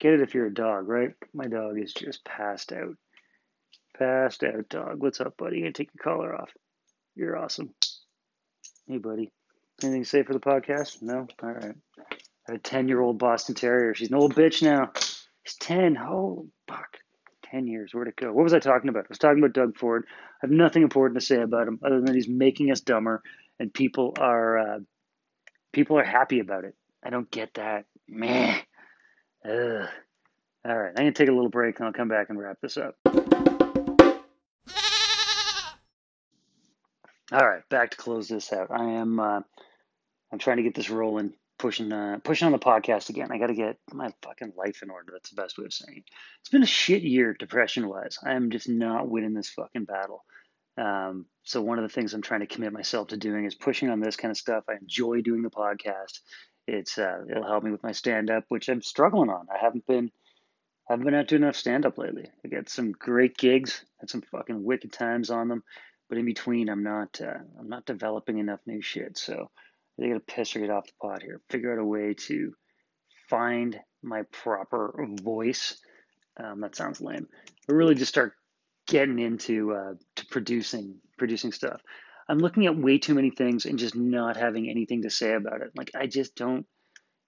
Get 0.01 0.13
it 0.13 0.21
if 0.21 0.33
you're 0.33 0.47
a 0.47 0.53
dog, 0.53 0.87
right? 0.87 1.13
My 1.31 1.45
dog 1.45 1.77
is 1.77 1.93
just 1.93 2.25
passed 2.25 2.73
out. 2.73 2.95
Passed 3.99 4.43
out 4.43 4.67
dog. 4.67 4.99
What's 4.99 5.21
up, 5.21 5.37
buddy? 5.37 5.57
You 5.57 5.61
gonna 5.61 5.73
take 5.73 5.91
your 5.93 6.03
collar 6.03 6.35
off? 6.35 6.49
You're 7.13 7.37
awesome. 7.37 7.75
Hey, 8.87 8.97
buddy. 8.97 9.31
Anything 9.83 10.01
to 10.01 10.09
say 10.09 10.23
for 10.23 10.33
the 10.33 10.39
podcast? 10.39 11.03
No? 11.03 11.27
All 11.43 11.49
right. 11.51 11.75
I 11.99 12.51
have 12.51 12.55
a 12.55 12.57
10 12.57 12.87
year 12.87 12.99
old 12.99 13.19
Boston 13.19 13.53
Terrier. 13.53 13.93
She's 13.93 14.09
an 14.09 14.15
old 14.15 14.33
bitch 14.33 14.63
now. 14.63 14.91
She's 15.43 15.57
10. 15.57 15.99
Oh, 15.99 16.47
fuck. 16.67 16.97
10 17.51 17.67
years. 17.67 17.93
Where'd 17.93 18.07
it 18.07 18.15
go? 18.15 18.33
What 18.33 18.43
was 18.43 18.55
I 18.55 18.59
talking 18.59 18.89
about? 18.89 19.03
I 19.03 19.09
was 19.09 19.19
talking 19.19 19.37
about 19.37 19.53
Doug 19.53 19.77
Ford. 19.77 20.05
I 20.09 20.47
have 20.47 20.51
nothing 20.51 20.81
important 20.81 21.19
to 21.19 21.25
say 21.25 21.39
about 21.39 21.67
him 21.67 21.79
other 21.85 22.01
than 22.01 22.15
he's 22.15 22.27
making 22.27 22.71
us 22.71 22.81
dumber 22.81 23.21
and 23.59 23.71
people 23.71 24.15
are 24.17 24.57
uh, 24.57 24.79
people 25.71 25.99
are 25.99 26.03
happy 26.03 26.39
about 26.39 26.63
it. 26.63 26.73
I 27.03 27.11
don't 27.11 27.29
get 27.29 27.53
that. 27.53 27.85
Meh. 28.07 28.61
Ugh. 29.45 29.87
All 30.63 30.77
right. 30.77 30.89
I'm 30.89 30.95
going 30.95 31.07
to 31.07 31.11
take 31.11 31.29
a 31.29 31.33
little 31.33 31.49
break 31.49 31.79
and 31.79 31.87
I'll 31.87 31.93
come 31.93 32.09
back 32.09 32.29
and 32.29 32.39
wrap 32.39 32.59
this 32.61 32.77
up. 32.77 32.95
All 37.31 37.47
right, 37.47 37.67
back 37.69 37.91
to 37.91 37.97
close 37.97 38.27
this 38.27 38.51
out. 38.51 38.71
I 38.71 38.83
am 38.83 39.17
uh, 39.17 39.39
I'm 40.33 40.39
trying 40.39 40.57
to 40.57 40.63
get 40.63 40.75
this 40.75 40.89
rolling, 40.89 41.31
pushing 41.57 41.91
uh, 41.93 42.19
pushing 42.21 42.45
on 42.45 42.51
the 42.51 42.59
podcast 42.59 43.09
again. 43.09 43.31
I 43.31 43.37
got 43.37 43.47
to 43.47 43.53
get 43.53 43.77
my 43.93 44.11
fucking 44.21 44.51
life 44.57 44.83
in 44.83 44.89
order. 44.89 45.13
That's 45.13 45.29
the 45.29 45.41
best 45.41 45.57
way 45.57 45.63
of 45.63 45.71
saying 45.71 45.99
it. 45.99 46.03
It's 46.41 46.49
been 46.49 46.61
a 46.61 46.67
shit 46.67 47.03
year 47.03 47.33
depression 47.33 47.87
wise. 47.87 48.17
I 48.21 48.33
am 48.33 48.51
just 48.51 48.67
not 48.67 49.07
winning 49.07 49.33
this 49.33 49.49
fucking 49.49 49.85
battle. 49.85 50.25
Um, 50.77 51.25
so 51.43 51.61
one 51.61 51.79
of 51.79 51.83
the 51.83 51.93
things 51.93 52.13
I'm 52.13 52.21
trying 52.21 52.41
to 52.41 52.47
commit 52.47 52.73
myself 52.73 53.09
to 53.09 53.17
doing 53.17 53.45
is 53.45 53.55
pushing 53.55 53.89
on 53.89 54.01
this 54.01 54.17
kind 54.17 54.31
of 54.31 54.37
stuff. 54.37 54.65
I 54.69 54.73
enjoy 54.73 55.21
doing 55.21 55.41
the 55.41 55.49
podcast. 55.49 56.19
It's 56.67 56.97
uh, 56.97 57.23
it'll 57.29 57.47
help 57.47 57.63
me 57.63 57.71
with 57.71 57.83
my 57.83 57.91
stand 57.91 58.29
up, 58.29 58.45
which 58.49 58.69
I'm 58.69 58.81
struggling 58.81 59.29
on. 59.29 59.47
I 59.53 59.57
haven't 59.63 59.85
been 59.87 60.11
I 60.89 60.93
haven't 60.93 61.05
been 61.05 61.15
out 61.15 61.27
doing 61.27 61.43
enough 61.43 61.55
stand 61.55 61.85
up 61.85 61.97
lately. 61.97 62.29
I 62.43 62.47
got 62.49 62.69
some 62.69 62.91
great 62.91 63.37
gigs, 63.37 63.85
had 63.99 64.09
some 64.09 64.21
fucking 64.21 64.63
wicked 64.63 64.91
times 64.91 65.29
on 65.29 65.47
them, 65.47 65.63
but 66.09 66.17
in 66.17 66.25
between, 66.25 66.69
I'm 66.69 66.83
not 66.83 67.19
uh, 67.21 67.39
I'm 67.59 67.69
not 67.69 67.85
developing 67.85 68.39
enough 68.39 68.59
new 68.65 68.81
shit. 68.81 69.17
So 69.17 69.49
I 69.99 70.07
gotta 70.07 70.19
piss 70.19 70.55
or 70.55 70.59
get 70.59 70.69
off 70.69 70.87
the 70.87 70.93
pot 71.01 71.23
here. 71.23 71.41
Figure 71.49 71.73
out 71.73 71.79
a 71.79 71.85
way 71.85 72.13
to 72.27 72.53
find 73.29 73.79
my 74.03 74.23
proper 74.31 75.07
voice. 75.21 75.79
Um, 76.37 76.61
that 76.61 76.75
sounds 76.75 77.01
lame, 77.01 77.27
but 77.67 77.75
really 77.75 77.95
just 77.95 78.09
start 78.09 78.33
getting 78.87 79.19
into 79.19 79.73
uh, 79.73 79.93
to 80.17 80.25
producing 80.27 80.99
producing 81.17 81.51
stuff. 81.51 81.81
I'm 82.31 82.37
looking 82.37 82.65
at 82.65 82.77
way 82.77 82.97
too 82.97 83.13
many 83.13 83.29
things 83.29 83.65
and 83.65 83.77
just 83.77 83.93
not 83.93 84.37
having 84.37 84.69
anything 84.69 85.01
to 85.01 85.09
say 85.09 85.33
about 85.33 85.59
it. 85.59 85.71
Like 85.75 85.91
I 85.93 86.07
just 86.07 86.33
don't. 86.33 86.65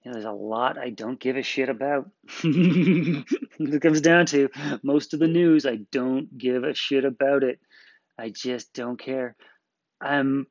You 0.01 0.11
know, 0.11 0.13
there's 0.13 0.25
a 0.25 0.31
lot 0.31 0.77
I 0.77 0.91
don't 0.91 1.19
give 1.19 1.35
a 1.35 1.43
shit 1.43 1.67
about. 1.67 2.09
it 2.43 3.81
comes 3.81 3.99
down 3.99 4.27
to 4.27 4.49
most 4.81 5.13
of 5.13 5.19
the 5.19 5.27
news. 5.27 5.65
I 5.65 5.79
don't 5.91 6.37
give 6.37 6.63
a 6.63 6.73
shit 6.73 7.03
about 7.03 7.43
it. 7.43 7.59
I 8.17 8.29
just 8.29 8.73
don't 8.73 8.97
care. 8.97 9.35
I'm. 9.99 10.47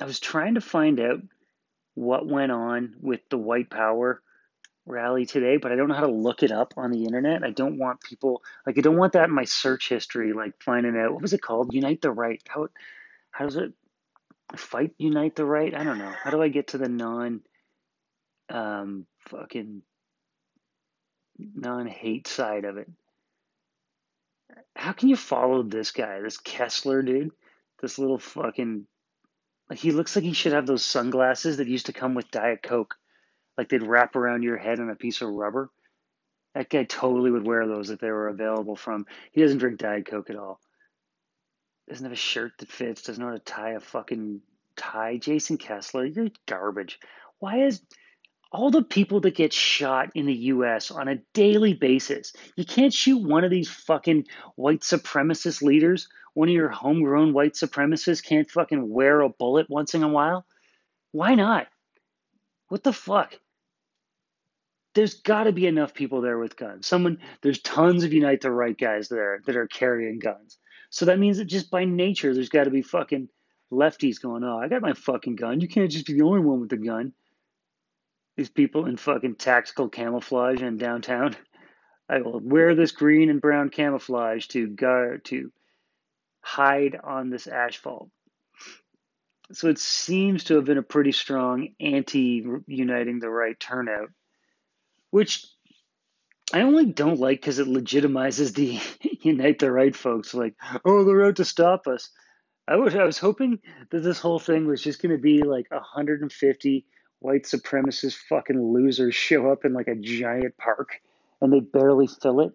I 0.00 0.04
was 0.04 0.20
trying 0.20 0.54
to 0.54 0.60
find 0.60 1.00
out 1.00 1.20
what 1.94 2.24
went 2.24 2.52
on 2.52 2.94
with 3.00 3.22
the 3.30 3.38
white 3.38 3.68
power 3.68 4.22
rally 4.86 5.26
today, 5.26 5.56
but 5.56 5.72
I 5.72 5.74
don't 5.74 5.88
know 5.88 5.96
how 5.96 6.06
to 6.06 6.12
look 6.12 6.44
it 6.44 6.52
up 6.52 6.74
on 6.76 6.92
the 6.92 7.04
internet. 7.04 7.42
I 7.42 7.50
don't 7.50 7.78
want 7.78 8.00
people 8.00 8.42
like 8.64 8.78
I 8.78 8.80
don't 8.80 8.96
want 8.96 9.14
that 9.14 9.28
in 9.28 9.34
my 9.34 9.44
search 9.44 9.88
history, 9.88 10.32
like 10.32 10.52
finding 10.62 10.96
out 10.96 11.12
what 11.12 11.22
was 11.22 11.32
it 11.32 11.42
called? 11.42 11.74
Unite 11.74 12.00
the 12.00 12.12
right. 12.12 12.40
How 12.48 12.68
how 13.30 13.44
does 13.44 13.56
it 13.56 13.72
fight 14.56 14.92
unite 14.98 15.36
the 15.36 15.44
right? 15.44 15.74
I 15.74 15.84
don't 15.84 15.98
know. 15.98 16.12
How 16.22 16.30
do 16.30 16.42
I 16.42 16.48
get 16.48 16.68
to 16.68 16.78
the 16.78 16.88
non 16.88 17.40
um 18.48 19.06
fucking 19.28 19.82
non 21.38 21.86
hate 21.86 22.26
side 22.26 22.64
of 22.64 22.78
it? 22.78 22.88
How 24.74 24.92
can 24.92 25.08
you 25.08 25.16
follow 25.16 25.62
this 25.62 25.90
guy, 25.90 26.20
this 26.20 26.38
Kessler 26.38 27.02
dude? 27.02 27.30
This 27.80 27.98
little 27.98 28.18
fucking 28.18 28.86
like 29.70 29.78
he 29.78 29.92
looks 29.92 30.16
like 30.16 30.24
he 30.24 30.32
should 30.32 30.52
have 30.52 30.66
those 30.66 30.84
sunglasses 30.84 31.58
that 31.58 31.68
used 31.68 31.86
to 31.86 31.92
come 31.92 32.14
with 32.14 32.30
Diet 32.30 32.62
Coke 32.62 32.94
like 33.56 33.68
they'd 33.68 33.82
wrap 33.82 34.16
around 34.16 34.42
your 34.42 34.56
head 34.56 34.80
on 34.80 34.88
a 34.88 34.96
piece 34.96 35.20
of 35.20 35.28
rubber. 35.28 35.68
That 36.54 36.70
guy 36.70 36.84
totally 36.84 37.30
would 37.30 37.46
wear 37.46 37.66
those 37.66 37.90
if 37.90 38.00
they 38.00 38.10
were 38.10 38.28
available 38.28 38.76
from. 38.76 39.06
He 39.32 39.42
doesn't 39.42 39.58
drink 39.58 39.78
Diet 39.78 40.06
Coke 40.06 40.30
at 40.30 40.36
all. 40.36 40.60
Doesn't 41.88 42.04
have 42.04 42.12
a 42.12 42.16
shirt 42.16 42.52
that 42.58 42.70
fits. 42.70 43.02
Doesn't 43.02 43.22
know 43.22 43.30
how 43.30 43.36
to 43.36 43.40
tie 43.40 43.70
a 43.70 43.80
fucking 43.80 44.40
tie. 44.76 45.16
Jason 45.16 45.56
Kessler, 45.56 46.04
you're 46.04 46.28
garbage. 46.46 46.98
Why 47.38 47.64
is 47.64 47.80
all 48.52 48.70
the 48.70 48.82
people 48.82 49.20
that 49.20 49.34
get 49.34 49.52
shot 49.52 50.10
in 50.14 50.26
the 50.26 50.34
US 50.34 50.90
on 50.90 51.08
a 51.08 51.20
daily 51.34 51.74
basis, 51.74 52.32
you 52.56 52.64
can't 52.64 52.92
shoot 52.92 53.18
one 53.18 53.44
of 53.44 53.50
these 53.50 53.70
fucking 53.70 54.26
white 54.56 54.80
supremacist 54.80 55.62
leaders? 55.62 56.08
One 56.34 56.48
of 56.48 56.54
your 56.54 56.68
homegrown 56.68 57.32
white 57.32 57.54
supremacists 57.54 58.24
can't 58.24 58.50
fucking 58.50 58.88
wear 58.88 59.20
a 59.20 59.28
bullet 59.28 59.68
once 59.68 59.94
in 59.94 60.02
a 60.02 60.08
while? 60.08 60.46
Why 61.12 61.34
not? 61.34 61.68
What 62.68 62.84
the 62.84 62.92
fuck? 62.92 63.34
there's 64.98 65.14
got 65.14 65.44
to 65.44 65.52
be 65.52 65.66
enough 65.66 65.94
people 65.94 66.22
there 66.22 66.38
with 66.38 66.56
guns. 66.56 66.84
Someone, 66.84 67.18
there's 67.40 67.60
tons 67.60 68.02
of 68.02 68.12
Unite 68.12 68.40
the 68.40 68.50
Right 68.50 68.76
guys 68.76 69.08
there 69.08 69.40
that 69.46 69.56
are 69.56 69.68
carrying 69.68 70.18
guns. 70.18 70.58
So 70.90 71.06
that 71.06 71.18
means 71.18 71.38
that 71.38 71.46
just 71.46 71.70
by 71.70 71.84
nature, 71.84 72.32
there's 72.32 72.48
got 72.48 72.64
to 72.64 72.70
be 72.70 72.82
fucking 72.82 73.28
lefties 73.70 74.20
going, 74.20 74.44
oh, 74.44 74.58
I 74.58 74.68
got 74.68 74.82
my 74.82 74.94
fucking 74.94 75.36
gun. 75.36 75.60
You 75.60 75.68
can't 75.68 75.90
just 75.90 76.06
be 76.06 76.14
the 76.14 76.24
only 76.24 76.40
one 76.40 76.60
with 76.60 76.70
the 76.70 76.76
gun. 76.76 77.12
These 78.36 78.48
people 78.48 78.86
in 78.86 78.96
fucking 78.96 79.36
tactical 79.36 79.88
camouflage 79.88 80.62
in 80.62 80.78
downtown. 80.78 81.36
I 82.08 82.22
will 82.22 82.40
wear 82.40 82.74
this 82.74 82.92
green 82.92 83.28
and 83.28 83.40
brown 83.40 83.68
camouflage 83.68 84.46
to 84.48 84.66
guard 84.66 85.26
to 85.26 85.52
hide 86.40 86.98
on 87.04 87.28
this 87.28 87.46
asphalt. 87.46 88.08
So 89.52 89.68
it 89.68 89.78
seems 89.78 90.44
to 90.44 90.56
have 90.56 90.64
been 90.64 90.78
a 90.78 90.82
pretty 90.82 91.12
strong 91.12 91.68
anti 91.80 92.46
uniting 92.66 93.18
the 93.18 93.28
right 93.28 93.58
turnout 93.58 94.10
which 95.10 95.46
I 96.52 96.62
only 96.62 96.86
don't 96.86 97.20
like 97.20 97.40
because 97.40 97.58
it 97.58 97.66
legitimizes 97.66 98.54
the 98.54 98.80
unite 99.22 99.58
the 99.58 99.70
right 99.70 99.94
folks. 99.94 100.32
Like, 100.32 100.54
oh, 100.84 101.04
they're 101.04 101.26
out 101.26 101.36
to 101.36 101.44
stop 101.44 101.86
us. 101.86 102.10
I 102.66 102.76
was 102.76 102.94
I 102.94 103.04
was 103.04 103.18
hoping 103.18 103.60
that 103.90 104.02
this 104.02 104.18
whole 104.18 104.38
thing 104.38 104.66
was 104.66 104.82
just 104.82 105.00
going 105.00 105.12
to 105.12 105.20
be 105.20 105.42
like 105.42 105.70
150 105.70 106.86
white 107.20 107.44
supremacist 107.44 108.16
fucking 108.28 108.60
losers 108.60 109.14
show 109.14 109.50
up 109.50 109.64
in 109.64 109.72
like 109.72 109.88
a 109.88 109.96
giant 109.96 110.56
park 110.56 111.00
and 111.40 111.52
they 111.52 111.60
barely 111.60 112.06
fill 112.06 112.40
it. 112.40 112.52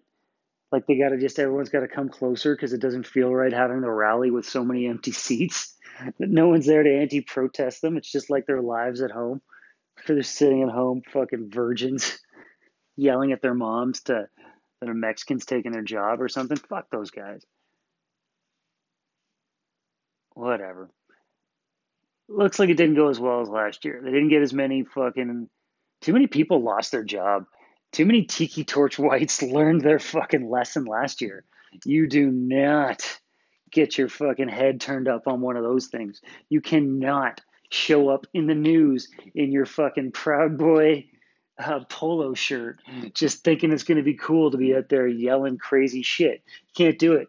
Like 0.72 0.86
they 0.86 0.98
got 0.98 1.10
to 1.10 1.18
just 1.18 1.38
everyone's 1.38 1.68
got 1.68 1.80
to 1.80 1.88
come 1.88 2.08
closer 2.08 2.54
because 2.54 2.72
it 2.72 2.80
doesn't 2.80 3.06
feel 3.06 3.32
right 3.32 3.52
having 3.52 3.80
the 3.80 3.90
rally 3.90 4.30
with 4.30 4.46
so 4.46 4.64
many 4.64 4.86
empty 4.86 5.12
seats. 5.12 5.76
No 6.18 6.48
one's 6.48 6.66
there 6.66 6.82
to 6.82 7.00
anti-protest 7.00 7.80
them. 7.80 7.96
It's 7.96 8.10
just 8.10 8.30
like 8.30 8.46
their 8.46 8.62
lives 8.62 9.00
at 9.00 9.12
home. 9.12 9.40
They're 10.08 10.22
sitting 10.24 10.62
at 10.62 10.70
home, 10.70 11.02
fucking 11.12 11.50
virgins 11.52 12.18
yelling 12.96 13.32
at 13.32 13.42
their 13.42 13.54
moms 13.54 14.02
to 14.02 14.28
that 14.80 14.90
a 14.90 14.94
Mexican's 14.94 15.46
taking 15.46 15.72
their 15.72 15.82
job 15.82 16.20
or 16.20 16.28
something. 16.28 16.56
Fuck 16.56 16.90
those 16.90 17.10
guys. 17.10 17.44
Whatever. 20.34 20.90
Looks 22.28 22.58
like 22.58 22.68
it 22.68 22.76
didn't 22.76 22.96
go 22.96 23.08
as 23.08 23.20
well 23.20 23.40
as 23.40 23.48
last 23.48 23.84
year. 23.84 24.00
They 24.02 24.10
didn't 24.10 24.30
get 24.30 24.42
as 24.42 24.52
many 24.52 24.84
fucking. 24.84 25.48
Too 26.00 26.12
many 26.12 26.26
people 26.26 26.62
lost 26.62 26.92
their 26.92 27.04
job. 27.04 27.46
Too 27.92 28.04
many 28.04 28.24
Tiki 28.24 28.64
Torch 28.64 28.98
whites 28.98 29.42
learned 29.42 29.82
their 29.82 29.98
fucking 29.98 30.48
lesson 30.48 30.84
last 30.84 31.20
year. 31.20 31.44
You 31.84 32.08
do 32.08 32.30
not 32.30 33.20
get 33.70 33.98
your 33.98 34.08
fucking 34.08 34.48
head 34.48 34.80
turned 34.80 35.08
up 35.08 35.26
on 35.26 35.40
one 35.40 35.56
of 35.56 35.62
those 35.64 35.86
things. 35.86 36.20
You 36.48 36.60
cannot 36.60 37.40
show 37.70 38.08
up 38.08 38.26
in 38.32 38.46
the 38.46 38.54
news 38.54 39.08
in 39.34 39.50
your 39.50 39.66
fucking 39.66 40.12
Proud 40.12 40.58
Boy 40.58 41.06
uh, 41.58 41.80
polo 41.88 42.34
shirt, 42.34 42.80
just 43.14 43.44
thinking 43.44 43.72
it's 43.72 43.84
going 43.84 43.98
to 43.98 44.04
be 44.04 44.14
cool 44.14 44.50
to 44.50 44.56
be 44.56 44.74
out 44.74 44.88
there 44.88 45.06
yelling 45.06 45.58
crazy 45.58 46.02
shit. 46.02 46.42
You 46.46 46.72
can't 46.86 46.98
do 46.98 47.14
it. 47.14 47.28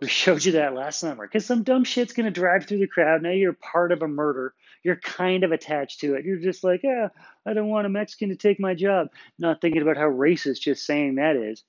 We 0.00 0.08
showed 0.08 0.44
you 0.44 0.52
that 0.52 0.74
last 0.74 0.98
summer 0.98 1.26
because 1.26 1.46
some 1.46 1.62
dumb 1.62 1.84
shit's 1.84 2.12
going 2.12 2.26
to 2.26 2.32
drive 2.32 2.66
through 2.66 2.80
the 2.80 2.88
crowd. 2.88 3.22
Now 3.22 3.30
you're 3.30 3.52
part 3.52 3.92
of 3.92 4.02
a 4.02 4.08
murder. 4.08 4.52
You're 4.82 4.96
kind 4.96 5.44
of 5.44 5.52
attached 5.52 6.00
to 6.00 6.16
it. 6.16 6.24
You're 6.24 6.40
just 6.40 6.64
like, 6.64 6.82
yeah, 6.82 7.08
I 7.46 7.52
don't 7.52 7.68
want 7.68 7.86
a 7.86 7.88
Mexican 7.88 8.30
to 8.30 8.36
take 8.36 8.58
my 8.58 8.74
job. 8.74 9.08
Not 9.38 9.60
thinking 9.60 9.80
about 9.80 9.96
how 9.96 10.10
racist 10.10 10.60
just 10.60 10.84
saying 10.84 11.14
that 11.14 11.36
is. 11.36 11.62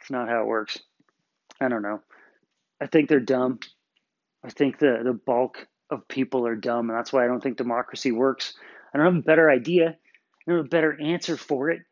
It's 0.00 0.10
not 0.10 0.28
how 0.28 0.42
it 0.42 0.46
works. 0.46 0.78
I 1.60 1.68
don't 1.68 1.82
know. 1.82 2.02
I 2.80 2.86
think 2.86 3.08
they're 3.08 3.18
dumb. 3.18 3.58
I 4.44 4.50
think 4.50 4.78
the, 4.78 5.00
the 5.02 5.12
bulk 5.12 5.66
of 5.90 6.06
people 6.06 6.46
are 6.46 6.54
dumb, 6.54 6.88
and 6.88 6.96
that's 6.96 7.12
why 7.12 7.24
I 7.24 7.26
don't 7.26 7.42
think 7.42 7.56
democracy 7.56 8.12
works. 8.12 8.54
I 8.92 8.98
don't 8.98 9.06
have 9.06 9.16
a 9.16 9.26
better 9.26 9.50
idea. 9.50 9.88
I 9.88 10.50
don't 10.50 10.58
have 10.58 10.66
a 10.66 10.68
better 10.68 11.00
answer 11.00 11.36
for 11.36 11.70
it 11.70 11.82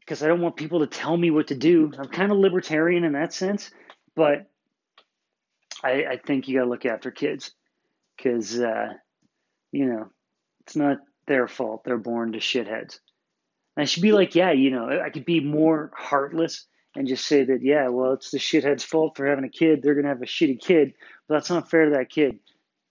because 0.00 0.22
I 0.22 0.28
don't 0.28 0.40
want 0.40 0.56
people 0.56 0.80
to 0.80 0.86
tell 0.86 1.16
me 1.16 1.30
what 1.30 1.48
to 1.48 1.54
do. 1.54 1.92
I'm 1.98 2.08
kind 2.08 2.32
of 2.32 2.38
libertarian 2.38 3.04
in 3.04 3.12
that 3.12 3.32
sense, 3.32 3.70
but 4.16 4.50
I, 5.84 6.04
I 6.10 6.16
think 6.16 6.48
you 6.48 6.58
got 6.58 6.64
to 6.64 6.70
look 6.70 6.86
after 6.86 7.10
kids 7.10 7.52
because, 8.16 8.58
uh, 8.58 8.94
you 9.70 9.86
know, 9.86 10.10
it's 10.62 10.76
not 10.76 10.98
their 11.26 11.46
fault. 11.46 11.84
They're 11.84 11.98
born 11.98 12.32
to 12.32 12.38
shitheads. 12.38 12.98
And 13.76 13.82
I 13.82 13.84
should 13.84 14.02
be 14.02 14.12
like, 14.12 14.34
yeah, 14.34 14.50
you 14.50 14.70
know, 14.70 14.88
I 14.88 15.10
could 15.10 15.24
be 15.24 15.40
more 15.40 15.92
heartless 15.94 16.66
and 16.96 17.06
just 17.06 17.26
say 17.26 17.44
that, 17.44 17.62
yeah, 17.62 17.88
well, 17.88 18.14
it's 18.14 18.30
the 18.30 18.38
shithead's 18.38 18.82
fault 18.82 19.16
for 19.16 19.26
having 19.26 19.44
a 19.44 19.50
kid. 19.50 19.82
They're 19.82 19.94
going 19.94 20.04
to 20.04 20.10
have 20.10 20.22
a 20.22 20.26
shitty 20.26 20.60
kid, 20.60 20.94
but 21.28 21.34
that's 21.34 21.50
not 21.50 21.70
fair 21.70 21.84
to 21.84 21.90
that 21.92 22.10
kid. 22.10 22.40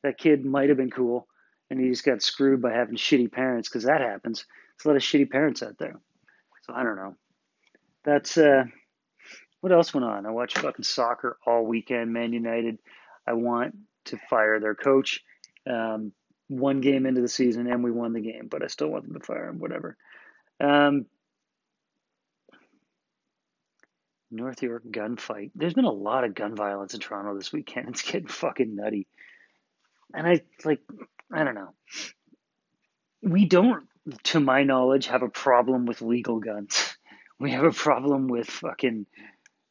That 0.03 0.17
kid 0.17 0.45
might 0.45 0.69
have 0.69 0.77
been 0.77 0.91
cool 0.91 1.27
and 1.69 1.79
he 1.79 1.89
just 1.89 2.05
got 2.05 2.21
screwed 2.21 2.61
by 2.61 2.71
having 2.71 2.95
shitty 2.95 3.31
parents 3.31 3.69
because 3.69 3.83
that 3.83 4.01
happens. 4.01 4.45
There's 4.77 4.85
a 4.85 4.87
lot 4.89 4.95
of 4.97 5.03
shitty 5.03 5.29
parents 5.29 5.63
out 5.63 5.77
there. 5.77 5.99
So 6.63 6.73
I 6.73 6.83
don't 6.83 6.95
know. 6.95 7.15
That's 8.03 8.37
uh, 8.37 8.65
what 9.61 9.73
else 9.73 9.93
went 9.93 10.05
on? 10.05 10.25
I 10.25 10.31
watched 10.31 10.57
fucking 10.59 10.83
soccer 10.83 11.37
all 11.45 11.65
weekend. 11.65 12.13
Man 12.13 12.33
United. 12.33 12.79
I 13.25 13.33
want 13.33 13.75
to 14.05 14.17
fire 14.29 14.59
their 14.59 14.75
coach. 14.75 15.21
Um, 15.69 16.13
one 16.47 16.79
game 16.79 17.05
into 17.05 17.21
the 17.21 17.27
season 17.27 17.67
and 17.67 17.83
we 17.83 17.91
won 17.91 18.13
the 18.13 18.21
game, 18.21 18.47
but 18.49 18.63
I 18.63 18.67
still 18.67 18.87
want 18.87 19.05
them 19.05 19.19
to 19.19 19.25
fire 19.25 19.49
him. 19.49 19.59
Whatever. 19.59 19.97
Um, 20.61 21.05
North 24.31 24.61
York 24.61 24.83
gunfight. 24.89 25.51
There's 25.55 25.73
been 25.73 25.85
a 25.85 25.91
lot 25.91 26.23
of 26.23 26.35
gun 26.35 26.55
violence 26.55 26.93
in 26.93 26.99
Toronto 26.99 27.35
this 27.35 27.51
weekend. 27.51 27.87
It's 27.89 28.01
getting 28.01 28.27
fucking 28.27 28.75
nutty. 28.75 29.07
And 30.13 30.25
I 30.25 30.41
like 30.63 30.81
I 31.33 31.43
don't 31.43 31.55
know. 31.55 31.73
We 33.21 33.45
don't, 33.45 33.87
to 34.25 34.39
my 34.39 34.63
knowledge, 34.63 35.07
have 35.07 35.23
a 35.23 35.29
problem 35.29 35.85
with 35.85 36.01
legal 36.01 36.39
guns. 36.39 36.93
We 37.39 37.51
have 37.51 37.65
a 37.65 37.71
problem 37.71 38.29
with 38.29 38.47
fucking, 38.49 39.05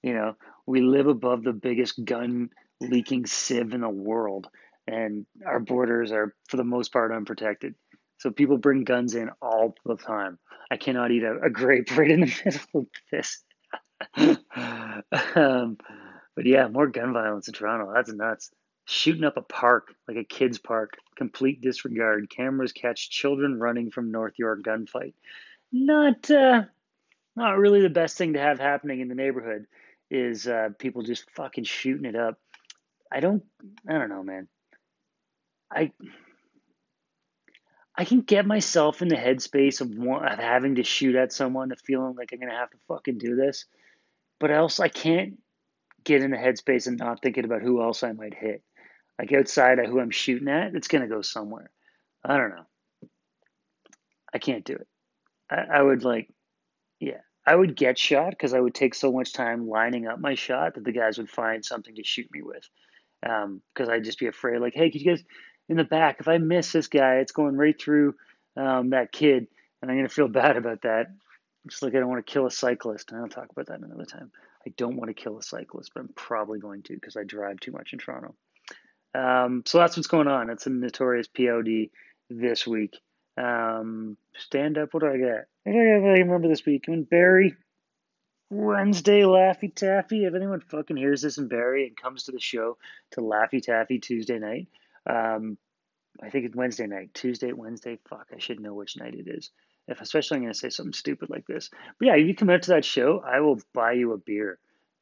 you 0.01 0.15
know, 0.15 0.37
we 0.67 0.83
live 0.83 1.09
above 1.09 1.43
the 1.43 1.53
biggest 1.53 2.05
gun 2.05 2.51
leaking 2.81 3.27
sieve 3.27 3.73
in 3.75 3.81
the 3.81 3.89
world, 3.89 4.47
and 4.87 5.27
our 5.45 5.59
borders 5.59 6.13
are, 6.13 6.33
for 6.49 6.59
the 6.59 6.63
most 6.63 6.93
part, 6.93 7.11
unprotected. 7.11 7.75
So 8.19 8.31
people 8.31 8.59
bring 8.59 8.85
guns 8.85 9.17
in 9.17 9.31
all 9.43 9.75
the 9.85 9.97
time. 9.97 10.39
I 10.71 10.77
cannot 10.77 11.11
eat 11.11 11.25
a, 11.25 11.41
a 11.47 11.51
grape 11.51 11.91
right 11.97 12.09
in 12.09 12.21
the 12.21 12.41
middle 12.45 12.61
of 12.83 12.87
this. 13.11 13.43
um, 15.35 15.77
but 16.37 16.47
yeah, 16.47 16.69
more 16.69 16.87
gun 16.87 17.13
violence 17.13 17.49
in 17.49 17.55
Toronto. 17.55 17.93
That's 17.93 18.13
nuts. 18.13 18.51
Shooting 18.87 19.25
up 19.25 19.37
a 19.37 19.43
park, 19.43 19.95
like 20.07 20.17
a 20.17 20.25
kid's 20.25 20.59
park, 20.59 20.97
complete 21.17 21.61
disregard. 21.61 22.31
Cameras 22.31 22.73
catch 22.73 23.11
children 23.11 23.59
running 23.59 23.91
from 23.91 24.13
North 24.13 24.35
York 24.39 24.63
gunfight. 24.63 25.13
Not, 25.73 26.31
uh, 26.31 26.63
not 27.35 27.59
really 27.59 27.83
the 27.83 27.91
best 27.91 28.17
thing 28.17 28.33
to 28.35 28.39
have 28.39 28.59
happening 28.61 29.01
in 29.01 29.09
the 29.09 29.15
neighborhood. 29.15 29.67
Is 30.09 30.47
uh, 30.47 30.69
people 30.79 31.03
just 31.03 31.29
fucking 31.33 31.65
shooting 31.65 32.05
it 32.05 32.15
up? 32.15 32.39
I 33.11 33.21
don't, 33.21 33.43
I 33.89 33.95
don't 33.95 34.09
know, 34.09 34.23
man. 34.23 34.49
I 35.71 35.91
I 37.99 38.05
can 38.05 38.21
get 38.21 38.47
myself 38.47 39.01
in 39.01 39.09
the 39.09 39.17
headspace 39.17 39.81
of, 39.81 39.91
of 39.91 40.39
having 40.39 40.75
to 40.75 40.85
shoot 40.85 41.17
at 41.17 41.33
someone, 41.33 41.73
of 41.73 41.81
feeling 41.81 42.15
like 42.15 42.33
I'm 42.33 42.41
gonna 42.41 42.53
have 42.53 42.71
to 42.71 42.77
fucking 42.89 43.19
do 43.19 43.37
this, 43.37 43.65
but 44.39 44.51
else 44.51 44.81
I 44.81 44.89
can't 44.89 45.39
get 46.05 46.23
in 46.23 46.31
the 46.31 46.37
headspace 46.37 46.87
and 46.87 46.99
not 46.99 47.23
thinking 47.23 47.45
about 47.45 47.63
who 47.63 47.83
else 47.83 48.03
I 48.03 48.13
might 48.13 48.35
hit. 48.35 48.63
Like 49.19 49.33
outside 49.33 49.79
of 49.79 49.87
who 49.87 50.01
I'm 50.01 50.11
shooting 50.11 50.49
at, 50.49 50.75
it's 50.75 50.89
gonna 50.89 51.09
go 51.09 51.23
somewhere. 51.23 51.71
I 52.25 52.37
don't 52.37 52.51
know. 52.51 52.67
I 54.33 54.39
can't 54.39 54.65
do 54.65 54.75
it. 54.75 54.89
I, 55.51 55.79
I 55.79 55.83
would 55.83 56.05
like, 56.05 56.29
yeah, 57.01 57.21
I 57.47 57.55
would 57.55 57.77
get 57.77 57.99
shot 57.99 58.31
because 58.31 58.53
I 58.53 58.61
would 58.61 58.75
take 58.75 58.95
so 58.95 59.13
much 59.13 59.33
time 59.33 59.69
lining 59.69 60.07
up 60.07 60.19
my 60.19 60.35
shot 60.35 60.75
that 60.75 60.85
the 60.85 60.93
guys 60.93 61.19
would 61.19 61.31
find 61.31 61.65
something 61.65 61.95
to 61.95 62.05
shoot 62.05 62.29
me 62.33 62.43
with. 62.43 62.69
Because 63.23 63.89
um, 63.89 63.91
I'd 63.91 64.05
just 64.05 64.19
be 64.19 64.27
afraid, 64.27 64.61
like, 64.61 64.75
hey, 64.75 64.91
could 64.91 65.01
you 65.01 65.11
guys 65.13 65.25
in 65.69 65.77
the 65.77 65.85
back. 65.85 66.19
If 66.21 66.29
I 66.29 66.39
miss 66.39 66.73
this 66.73 66.89
guy, 66.89 67.17
it's 67.17 67.33
going 67.33 67.57
right 67.57 67.81
through 67.81 68.15
um, 68.57 68.91
that 68.91 69.13
kid, 69.13 69.49
and 69.81 69.91
I'm 69.91 69.97
going 69.97 70.09
to 70.09 70.15
feel 70.15 70.29
bad 70.29 70.57
about 70.57 70.83
that. 70.83 71.07
Just 71.69 71.83
like 71.83 71.95
I 71.95 71.99
don't 71.99 72.09
want 72.09 72.25
to 72.25 72.33
kill 72.33 72.47
a 72.47 72.51
cyclist. 72.51 73.11
and 73.11 73.21
I'll 73.21 73.29
talk 73.29 73.49
about 73.51 73.67
that 73.67 73.81
another 73.81 74.05
time. 74.05 74.31
I 74.67 74.73
don't 74.77 74.97
want 74.97 75.09
to 75.09 75.21
kill 75.21 75.39
a 75.39 75.43
cyclist, 75.43 75.93
but 75.95 76.01
I'm 76.01 76.11
probably 76.15 76.61
going 76.61 76.83
to 76.85 76.95
because 76.95 77.17
I 77.17 77.25
drive 77.25 77.59
too 77.61 77.73
much 77.73 77.93
in 77.93 77.99
Toronto. 77.99 78.35
Um, 79.17 79.63
so 79.65 79.79
that's 79.79 79.97
what's 79.97 80.09
going 80.09 80.29
on. 80.29 80.51
It's 80.51 80.67
a 80.67 80.71
notorious 80.71 81.29
POD 81.29 81.89
this 82.29 82.67
week. 82.67 82.97
Um, 83.39 84.17
stand 84.37 84.79
up. 84.79 84.93
What 84.93 85.01
do 85.01 85.09
I 85.09 85.17
get? 85.17 85.47
I 85.67 85.71
don't 85.71 86.03
remember 86.03 86.49
this 86.49 86.67
week. 86.67 86.85
I 86.87 86.91
mean, 86.91 87.05
Barrie. 87.05 87.55
Wednesday 88.49 89.23
Laffy 89.23 89.75
Taffy. 89.75 90.25
If 90.25 90.35
anyone 90.35 90.61
fucking 90.61 90.97
hears 90.97 91.23
this 91.23 91.39
in 91.39 91.49
Barrie 91.49 91.87
and 91.87 91.97
comes 91.97 92.25
to 92.25 92.33
the 92.33 92.41
show 92.41 92.79
to 93.13 93.21
Laffy 93.21 93.61
Taffy 93.61 93.99
Tuesday 93.99 94.39
night, 94.39 94.69
um, 95.09 95.59
I 96.23 96.31
think 96.31 96.47
it's 96.47 96.57
Wednesday 96.57 96.87
night, 96.87 97.13
Tuesday, 97.13 97.53
Wednesday. 97.53 97.99
Fuck, 98.09 98.29
I 98.35 98.39
should 98.39 98.61
know 98.61 98.75
which 98.75 98.97
night 98.97 99.15
it 99.15 99.27
is. 99.29 99.51
If 99.89 100.01
especially 100.01 100.37
I'm 100.37 100.43
going 100.43 100.53
to 100.53 100.59
say 100.59 100.71
something 100.71 100.93
stupid 100.93 101.31
like 101.31 101.47
this. 101.47 101.71
But 101.99 102.07
yeah, 102.07 102.17
if 102.17 102.27
you 102.27 102.35
come 102.35 102.51
out 102.51 102.63
to 102.63 102.71
that 102.71 102.85
show, 102.85 103.23
I 103.25 103.41
will 103.41 103.61
buy 103.73 103.93
you 103.93 104.13
a 104.13 104.19
beer 104.19 104.59